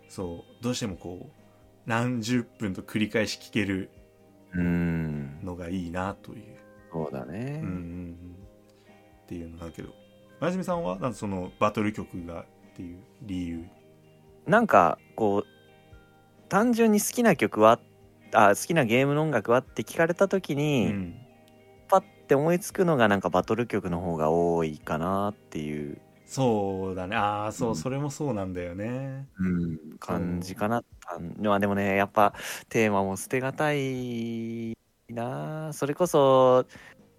[0.07, 0.63] そう。
[0.63, 1.45] どうしてもこう
[1.85, 4.04] 何十分と繰り返し聴けるうん
[4.61, 6.57] のがいいなという、
[6.91, 8.15] そうだね、うんうんうん、
[9.23, 9.89] っていうのだけど。
[10.39, 12.45] あやすみさんはなんかそのバトル曲がっ
[12.75, 13.65] ていう理由。
[14.45, 15.45] なんかこう
[16.49, 17.79] 単純に好きな曲は
[18.33, 21.15] あ好きなゲームの音楽はって聞かれた時に、うん。
[21.87, 27.15] パッて思いつくのがなんかバトル曲の方が多いかなっていう、そうだね。
[27.15, 27.75] ああそう、うん。
[27.75, 29.27] それもそうなんだよね。
[29.99, 32.33] 感じかなあまあでもねやっぱ
[32.69, 34.75] テーマも捨てがたい
[35.09, 35.71] な。
[35.73, 36.65] それこそ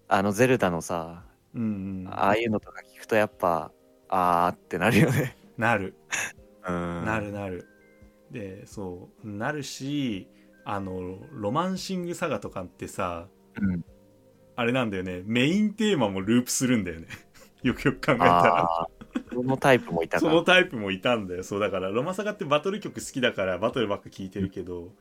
[0.07, 1.65] あのゼルダのさうんう
[2.03, 2.07] ん。
[2.09, 3.71] ああいうのとか聞くとやっぱ
[4.09, 5.37] あーってなるよね。
[5.57, 5.95] なる。
[6.67, 7.05] うん。
[7.05, 7.65] なるなる。
[8.29, 10.27] でそうなるし
[10.65, 13.27] あのロマンシングサガとかってさ
[13.59, 13.85] うん。
[14.57, 15.21] あれなんだよね。
[15.25, 17.07] メインテーマもループするんだよね
[17.63, 18.87] よくよく考えたら。
[19.33, 21.43] そのタイプもいたかそのタイプもいたんだよ。
[21.43, 24.91] そうだからロマサガってバトル曲好きだからバトルばっか聴いてるけど、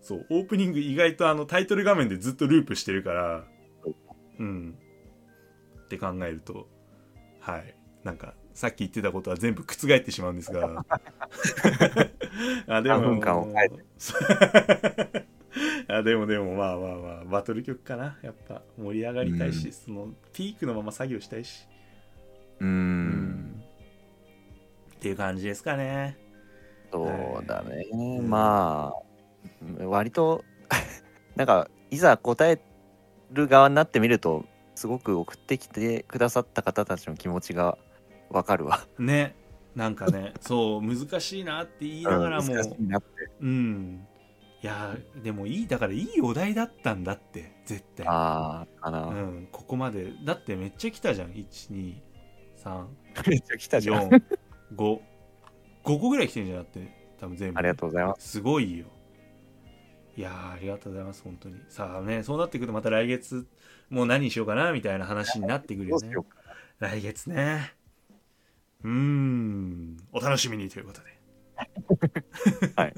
[0.00, 3.44] そうオープニング意外とあのタイトル画面でずっとループしてるから
[4.38, 4.78] うん。
[5.84, 6.68] って考えると
[7.40, 7.74] はい。
[8.02, 10.84] なんかさっき言ってたことは全部覆ってしまうんですが。
[12.66, 15.26] あで何分間を変えて。
[15.92, 18.18] あでもでもまあまあまあバトル曲かな。
[18.22, 19.72] やっぱ盛り上がりたいし、うん。
[19.72, 21.66] そのピークのまま作業したいし
[22.60, 23.62] うーん。
[24.94, 26.18] っていう感じですかね。
[26.92, 27.86] そうだね、
[28.18, 28.92] んま
[29.80, 30.44] あ割と
[31.36, 32.60] なんかいざ答え
[33.30, 34.44] る側になってみると
[34.74, 37.78] すごく送ってきてくださった方たちの気持ちが
[38.28, 38.86] わかるわ。
[38.98, 39.36] ね。
[39.74, 40.32] なんかね。
[40.40, 42.52] そう難しいなって言いながらも。
[42.52, 43.08] 難しいなって。
[43.40, 44.06] うん。
[44.62, 48.06] いやでもいいだからいいお題だったんだって絶対。
[48.08, 50.12] ああかな、うん、ここまで。
[50.24, 51.30] だってめっちゃ来たじゃん
[52.64, 52.86] 123
[53.28, 54.08] めっちゃ来たじゃん。
[54.08, 54.22] 4
[54.76, 55.00] 5
[55.84, 57.58] 5個ぐらい来てんじゃんだって多分全部。
[57.58, 58.28] ありがとうございます。
[58.28, 58.86] すごいよ。
[60.16, 61.56] いやーありがとうございます本当に。
[61.68, 63.46] さあねそうなってくるとまた来月
[63.88, 66.14] もう何にしようかなみたいな話になってくるよね。
[66.78, 67.74] 来月ね。
[68.84, 69.96] うーん。
[70.12, 71.20] お楽しみにということで。
[72.76, 72.94] はい。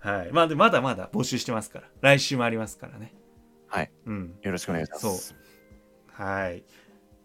[0.00, 0.32] はい。
[0.32, 1.88] まあでまだまだ募集してますから。
[2.00, 3.14] 来週もありますからね。
[3.66, 3.90] はい。
[4.06, 4.38] うん。
[4.42, 5.34] よろしくお願いします。
[6.12, 6.64] はい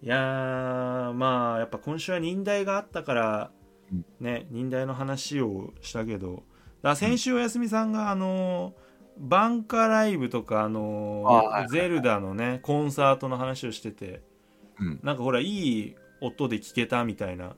[0.03, 3.51] いやーまあやっぱ今週は忍耐があったから
[3.91, 4.05] うん。
[4.19, 6.43] ね忍耐の話をしたけど
[6.81, 8.73] だ先週おやすみさんがあの
[9.17, 11.25] バンカライブとかあの
[11.69, 14.21] ゼルダのねコンサートの話をしてて
[14.79, 14.99] うん。
[15.03, 17.55] なんかほらいい音で聞けたみたいな。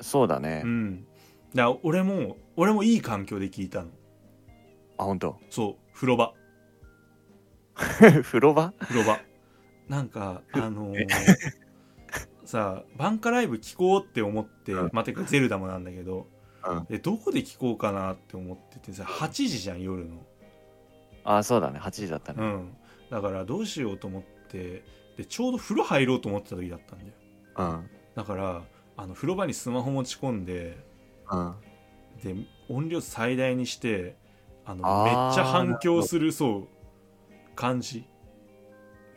[0.00, 1.06] そうだね、うん。
[1.54, 3.90] だ俺も俺もいい環境で聞いたの。
[4.96, 5.38] あ本当？
[5.50, 6.32] そう 風呂場。
[7.74, 8.72] 風呂場？
[8.78, 9.18] 風呂場
[9.88, 11.06] なんかあのー
[12.44, 14.90] さあバンカライブ聞こうって思って、うん。
[14.92, 16.26] まあ、てかゼルダもなんだけど
[16.66, 16.84] うん。
[16.84, 20.24] でどこで聞こうかなって思っててさ8時じゃん夜の。
[21.24, 21.78] あそうだね。
[21.80, 22.42] 8時だったね。
[22.42, 22.76] うん。
[23.10, 24.84] だからどうしようと思って
[25.16, 27.12] でちょうど風呂入ろうと思ってた時だったんだよ。
[27.56, 27.90] うん。
[28.14, 28.62] だから
[28.96, 30.78] あの風呂場にスマホ持ち込んで
[31.30, 31.54] うん。
[32.22, 32.34] で
[32.68, 34.16] 音量最大にして
[34.64, 36.68] あのめっちゃ反響するそう
[37.54, 38.06] 感じ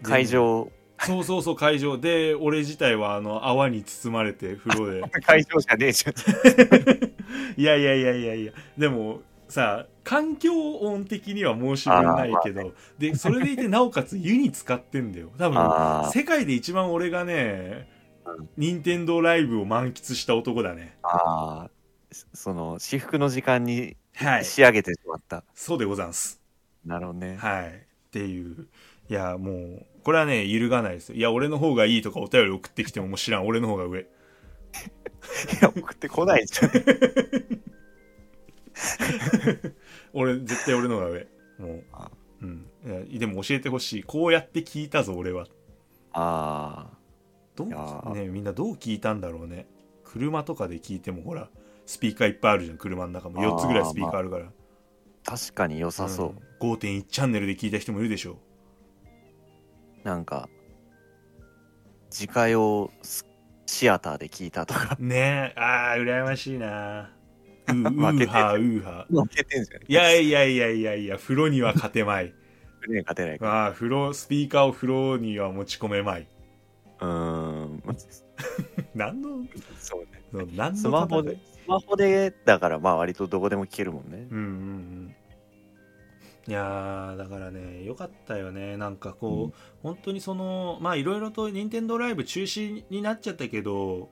[0.04, 0.72] 会場。
[1.00, 1.98] そうそうそう会場。
[1.98, 5.02] で俺自体はあの泡に包まれて風呂で。
[5.22, 6.14] 会場じゃねえじゃん。
[7.60, 8.54] いやいやいやいやいや。
[8.78, 15.30] でもさ環境音的には申し分ないけど、でそれでいてなおかつ湯に使ってんだよ。
[15.38, 17.88] 多分世界で一番俺がね
[18.26, 20.98] うん任天堂ライブを満喫した男だね。
[21.04, 21.70] ああ、
[22.34, 24.46] その、私服の時間にはい。
[24.46, 25.44] 仕上げてしまった。
[25.54, 26.42] そうでござんす。
[26.86, 27.38] なるほどね。
[27.38, 27.68] はい。
[27.68, 28.68] っていう
[29.10, 31.16] いやもうこれはね揺るがないですよ。
[31.16, 33.48] いや俺の方がいいとかお便り送ってきてももう知らん。
[33.48, 34.02] 俺の方が上。
[34.02, 34.06] い
[35.62, 36.72] や、送ってこないじゃん。
[40.14, 41.28] 俺絶対俺の方が上。
[41.60, 42.66] もうあうん。
[43.10, 44.04] いやでも教えてほしい。
[44.04, 45.48] こうやって聞いたぞ俺は。
[46.14, 46.88] あ
[47.56, 49.68] どうねみんなどう聞いたんだろうね。
[50.04, 51.50] 車とかで聞いてもほら
[51.86, 52.78] スピーカーいっぱいあるじゃん。
[52.78, 53.42] 車の中も。
[53.42, 54.46] 4つぐらいスピーカーあるから。
[54.46, 54.50] あ、
[55.24, 56.66] 確かに良さそう。
[56.66, 58.40] うん、5.1チャンネルで聞いた人もいるでしょ
[60.08, 60.48] なんか、
[62.10, 63.26] 自家用ス
[63.66, 64.96] シアターで聞いたとか。
[65.00, 67.12] ねえあー羨ましいな
[67.66, 69.82] 負けはーうーはー負けてんじゃん。
[69.86, 72.34] いやいやいやいやいや風呂には勝てまい
[72.88, 76.28] ね勝てないかあー風呂スピーカーを風呂には持ち込めまい
[77.02, 77.08] ら。
[77.08, 77.84] うーん。
[78.96, 79.46] 何の
[79.78, 80.48] そうね。
[80.56, 84.26] 何のスマホでスマホで、だからまあ割とどこでも聞けるもんね。
[84.32, 84.97] うんうんうん
[86.48, 88.78] いやーだからねよかったよね。
[88.78, 89.54] なんかこう、うん。
[89.84, 94.12] 本当にそのまあいろいろと任天堂ライブ中止になっちゃったけどこ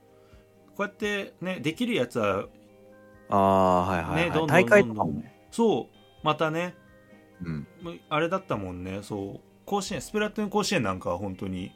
[0.80, 2.46] うやってねできるやつは
[3.30, 4.24] ああ、はいはい、はい。
[4.26, 4.94] ねどんどん大会どん。
[4.94, 5.46] どんね。
[5.50, 5.96] そう。
[6.22, 6.74] またね
[7.42, 7.66] うん。
[8.08, 9.00] あれだったもんね。
[9.02, 9.40] そう。
[9.64, 11.72] 甲子園スプラトゥーン甲子園なんかは本当に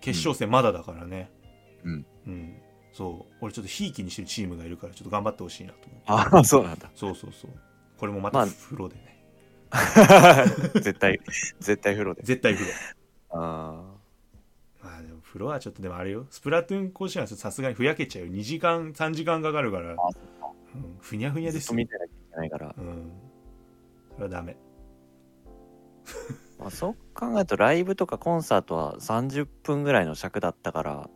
[0.00, 1.30] 決勝戦まだだからね。
[1.84, 2.56] うん、うん。
[2.92, 3.34] そう。
[3.40, 6.90] 俺ちょっとひいきにしてるチームがいるからちょっと頑張ってほしいなと思うああ、そうなんだ。
[6.94, 7.50] そうそうそう。
[7.96, 9.11] これもまたまあ風呂でね、
[10.74, 11.20] 絶対、
[11.60, 12.22] 絶対風呂で。
[12.22, 12.72] 絶対風呂。
[13.30, 13.94] あ
[14.82, 16.26] まあでも風呂はちょっとでもあれよ。
[16.30, 18.32] スプラトゥーン甲子園はさすがにふやけちゃうよ。
[18.32, 19.92] 2時間3時間かかるから。
[19.92, 21.76] うん、ふにゃふにゃですよ。
[21.76, 22.74] 見てなきゃいけないから。
[22.76, 23.12] うん。
[24.14, 24.56] それはダメ。
[26.58, 31.10] まあ、そう考えるとライブとかコンサートは30分ぐらいの尺だったから、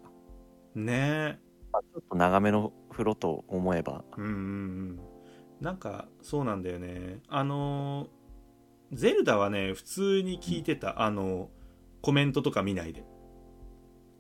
[0.75, 1.39] ね
[1.73, 4.05] まあ、ちょっと長めの風呂と思えば。
[4.19, 5.01] えうんうんうん。
[5.61, 7.21] なんかそうなんだよね。
[7.29, 8.16] あのー
[8.93, 11.51] ゼルダはね普通に聞いてた、あの
[12.03, 13.05] コメントとか見ないで。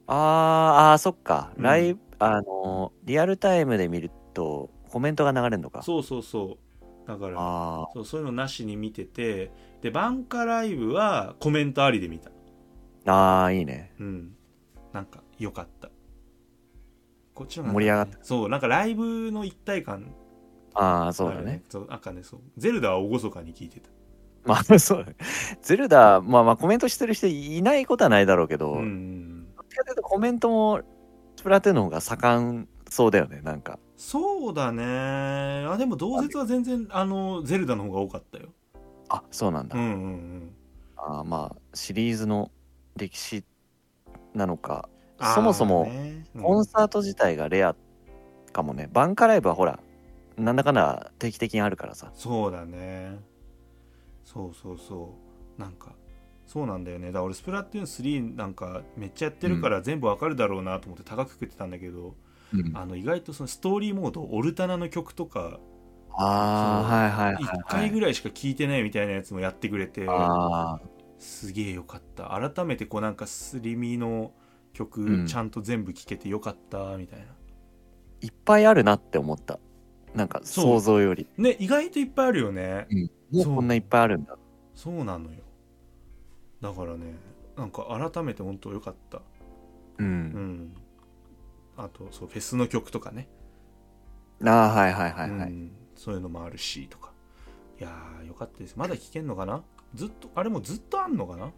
[0.06, 1.52] あーあー、そっか。
[1.56, 1.62] うん。
[1.62, 5.82] ライブ、あのーリアルタイムで見るとコメントが流れるのか。
[5.82, 7.08] そうそうそう。
[7.08, 12.30] だからあそうそういうのなしに見ててでバンカライブはコメントありで見た。
[13.06, 13.92] あ、ああ、いいね。
[14.00, 14.36] うん。
[14.92, 15.90] なんか良かった。
[17.34, 18.18] こっちの方が盛り上がった。
[18.22, 20.12] そうなんかライブの一体感
[20.74, 21.62] ああ、そうだね。
[21.68, 22.40] そうなんかねそう。
[22.56, 23.88] ゼルダは厳かに聞いてた
[24.46, 25.16] まあ、 そう。
[25.62, 30.80] ゼルダ、まあまあコメントしてる人いないことはないだろうけど、うんうんどっちかというとコメントも
[31.36, 33.78] スプラトゥーンの方が盛んそうだよね、なんか。
[33.96, 38.50] そうだねあでも同説は全然あのゼルダの方が多かったよ
[39.08, 39.78] あ、そうなんだ。
[39.78, 40.54] うんうんうん
[40.96, 42.50] あーまあ、シリーズの
[42.96, 43.44] 歴史
[44.34, 44.88] なのか、
[45.34, 45.88] そもそも
[46.42, 47.74] コンサート自体がレア
[48.52, 48.88] かもね。
[48.92, 49.78] バンカライブはほら、
[50.36, 52.10] なんだかんだ定期的にあるからさ。
[52.14, 53.18] そうだね
[54.26, 55.16] そうそうそ
[55.58, 55.60] う。
[55.60, 55.96] なんか
[56.46, 57.06] そうなんだよね。
[57.08, 62.16] だから俺スプラトゥーン3なんかめっちゃやってるから全部わかるだろうなと思って高く食ってたんだけど、
[62.52, 65.60] うん、ああの意外とそのストーリーモードオルタナの曲とか
[66.18, 67.88] あー、はいはいはい、1はい。
[67.88, 70.80] 回ぐらいしか聴いてないみたいなやつもやってくれてあ
[71.18, 72.28] すげえよかった。
[72.54, 74.32] 改めてこうなんかスリミの
[74.72, 75.26] 曲、うん。
[75.26, 77.26] ちゃんと全部聴けてよかったみたいな。
[78.20, 79.58] ーいっぱいあるなって思った。
[80.14, 81.26] なんか想像より。
[81.36, 82.86] ね意外といっぱいあるよね。
[82.90, 83.54] もうそう。
[83.56, 84.36] こんないっぱいあるんだ。
[84.74, 85.38] そうなのよ。
[86.60, 87.14] だからね
[87.56, 89.18] なんか改めて本当よかった。
[89.18, 89.22] う。
[89.98, 90.08] うん。
[90.08, 90.74] ん
[91.76, 93.28] あとそうフェスの曲とかね、
[94.44, 95.50] ああ、はいはいはいはい。
[95.50, 95.70] うん。
[95.94, 97.12] そういうのもあるしとか。
[97.78, 98.74] いやーよかったです。
[98.76, 99.62] まだ聴けんのかな？
[99.94, 101.52] ずっとあれもずっとあんのかな？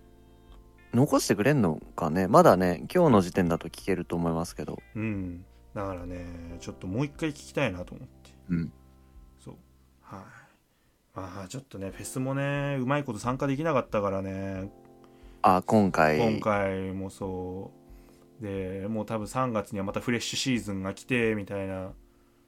[0.92, 2.26] 残してくれんのかね？
[2.28, 4.78] まだね、今日の時点だと聞けると思いますけど。
[4.96, 5.44] うん。
[5.74, 6.26] だからね
[6.60, 8.30] ちょっともう一回聞きたいなと思って。
[8.48, 8.72] うん。
[9.38, 9.54] そう。
[10.02, 10.20] はい。
[10.20, 10.26] ま
[11.18, 14.70] あちょっとねフェスもねうまいこと参加できなかったからね。
[15.42, 16.18] あ、今回。
[16.18, 17.70] 今回もそ
[18.40, 18.44] う。
[18.44, 21.92] でもう多分3月にはまたフレッシュシーズンが来てみたいな。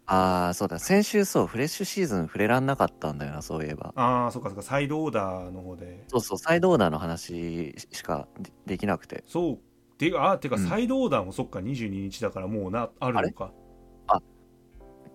[0.06, 0.80] ああ、そうだ。
[0.80, 3.92] 先週そう、フレッシュシーズン触れらんなかったんだよな、そういえば。
[3.94, 4.62] ああそっかそっか。
[4.62, 6.04] サイドオーダーの方で。
[6.08, 9.22] そうそう、サイドオーダーの話しかでできなくて。
[9.26, 9.58] そう。
[9.98, 10.66] てあてかうん。
[10.66, 13.52] サイドオーダーもそっか22日だからもうなあるのか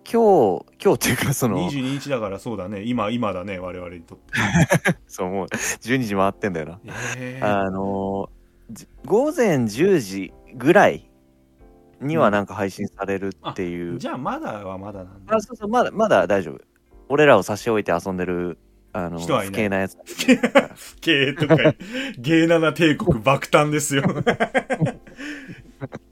[0.08, 2.82] 今日、今日っていうか、その、22日だからそうだね。
[2.84, 4.34] 今今だね我々にとって。
[5.08, 5.46] そう、もう。
[5.46, 6.80] 12時回ってんだよな。
[7.16, 8.30] えー、あの
[9.04, 11.10] 午前10時ぐらい
[12.00, 15.36] にはなんか配信されるっていう、じゃあまだはまだなんだ。
[15.36, 16.60] あそうそうまだまだ大丈夫。
[17.08, 18.58] 俺らを差し置いて遊んでる
[18.92, 19.52] あの人はいない。
[19.52, 19.96] 不敬なやつ。
[21.00, 21.56] ゲーとか
[22.18, 24.04] ゲーナナ帝国爆誕ですよ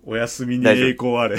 [0.05, 1.39] お休みに栄光あれ、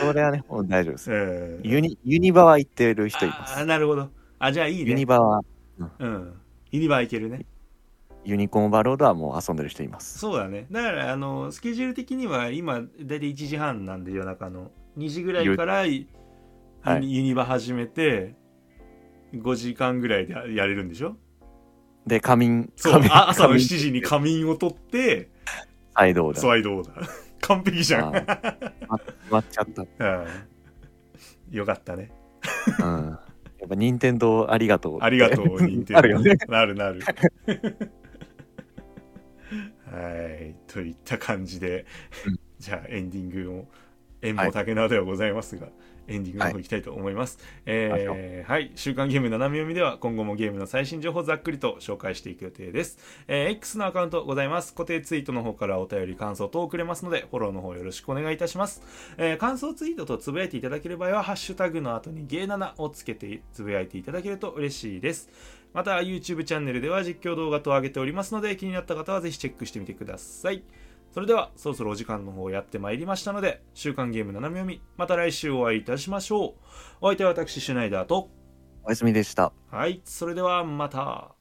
[0.00, 1.10] それはねもう大丈夫です。
[1.12, 4.10] えーユニユニバは行ってる人いまあすーなるほど。
[4.38, 5.40] あじゃあいいユニねバは
[5.98, 6.34] うん。
[6.70, 7.46] ユニバーいけるね。
[8.24, 10.18] ユニコーンバロードはもう遊んでる人います。
[10.18, 10.66] そうだね。
[10.70, 14.70] だからあのスケジュール的には今大体1時半なんで夜中の。
[14.98, 16.06] 2時ぐらいからユ
[16.82, 17.12] はい。
[17.12, 18.34] ユニバ始めて
[19.34, 21.16] 5時間ぐらいでやれるんでしょ？
[22.06, 23.02] で仮眠そう。
[23.10, 25.30] 朝の仮7時に仮眠を取って
[25.94, 28.22] 再動だスワイドオーダー完璧じゃん、終
[29.30, 29.82] わっちゃった。
[29.82, 31.56] うん。
[31.56, 32.10] よかったね。
[32.78, 33.18] うん。
[33.60, 35.94] やっぱ任天堂ありがとうありがとう、 認定。
[35.94, 36.36] あるよね。
[36.48, 37.00] なるなる。
[39.90, 40.54] はい。
[40.66, 41.84] といった感じで、
[42.26, 42.40] うん。
[42.58, 43.68] じゃあエンディングを、
[44.22, 45.68] 縁も竹縄ではございますが、
[46.10, 47.38] エンディングの方行きたいと思います。
[47.66, 48.72] えーはい。
[48.74, 52.98] 週刊ゲーム斜め読みでは、今後もゲームの最新情報をざっくりと紹介していく予定です。
[53.28, 54.74] えー X のアカウントございます。
[54.74, 58.82] 固定ツイートの方からお便り、感想等をくれますので、フォローの方よろしくお願いいたします。
[59.16, 65.30] えー感想ツイートとつぶやいていただける場合は、ハッシュタグの後にゲー7をつけてつぶやいていただけると嬉しいです。
[65.72, 70.62] また YouTube チャンネルでは実況動画と上げておりますので気になった方はぜひチェックしてみてください。
[71.12, 76.54] それではそろそろお時間の方やってまいりましたので週刊ゲーム斜め読みまた来週お会いいたしましょう。
[77.00, 78.30] お相手は私シュナイダーと
[78.84, 81.39] おやすみでしたはいそれではまた。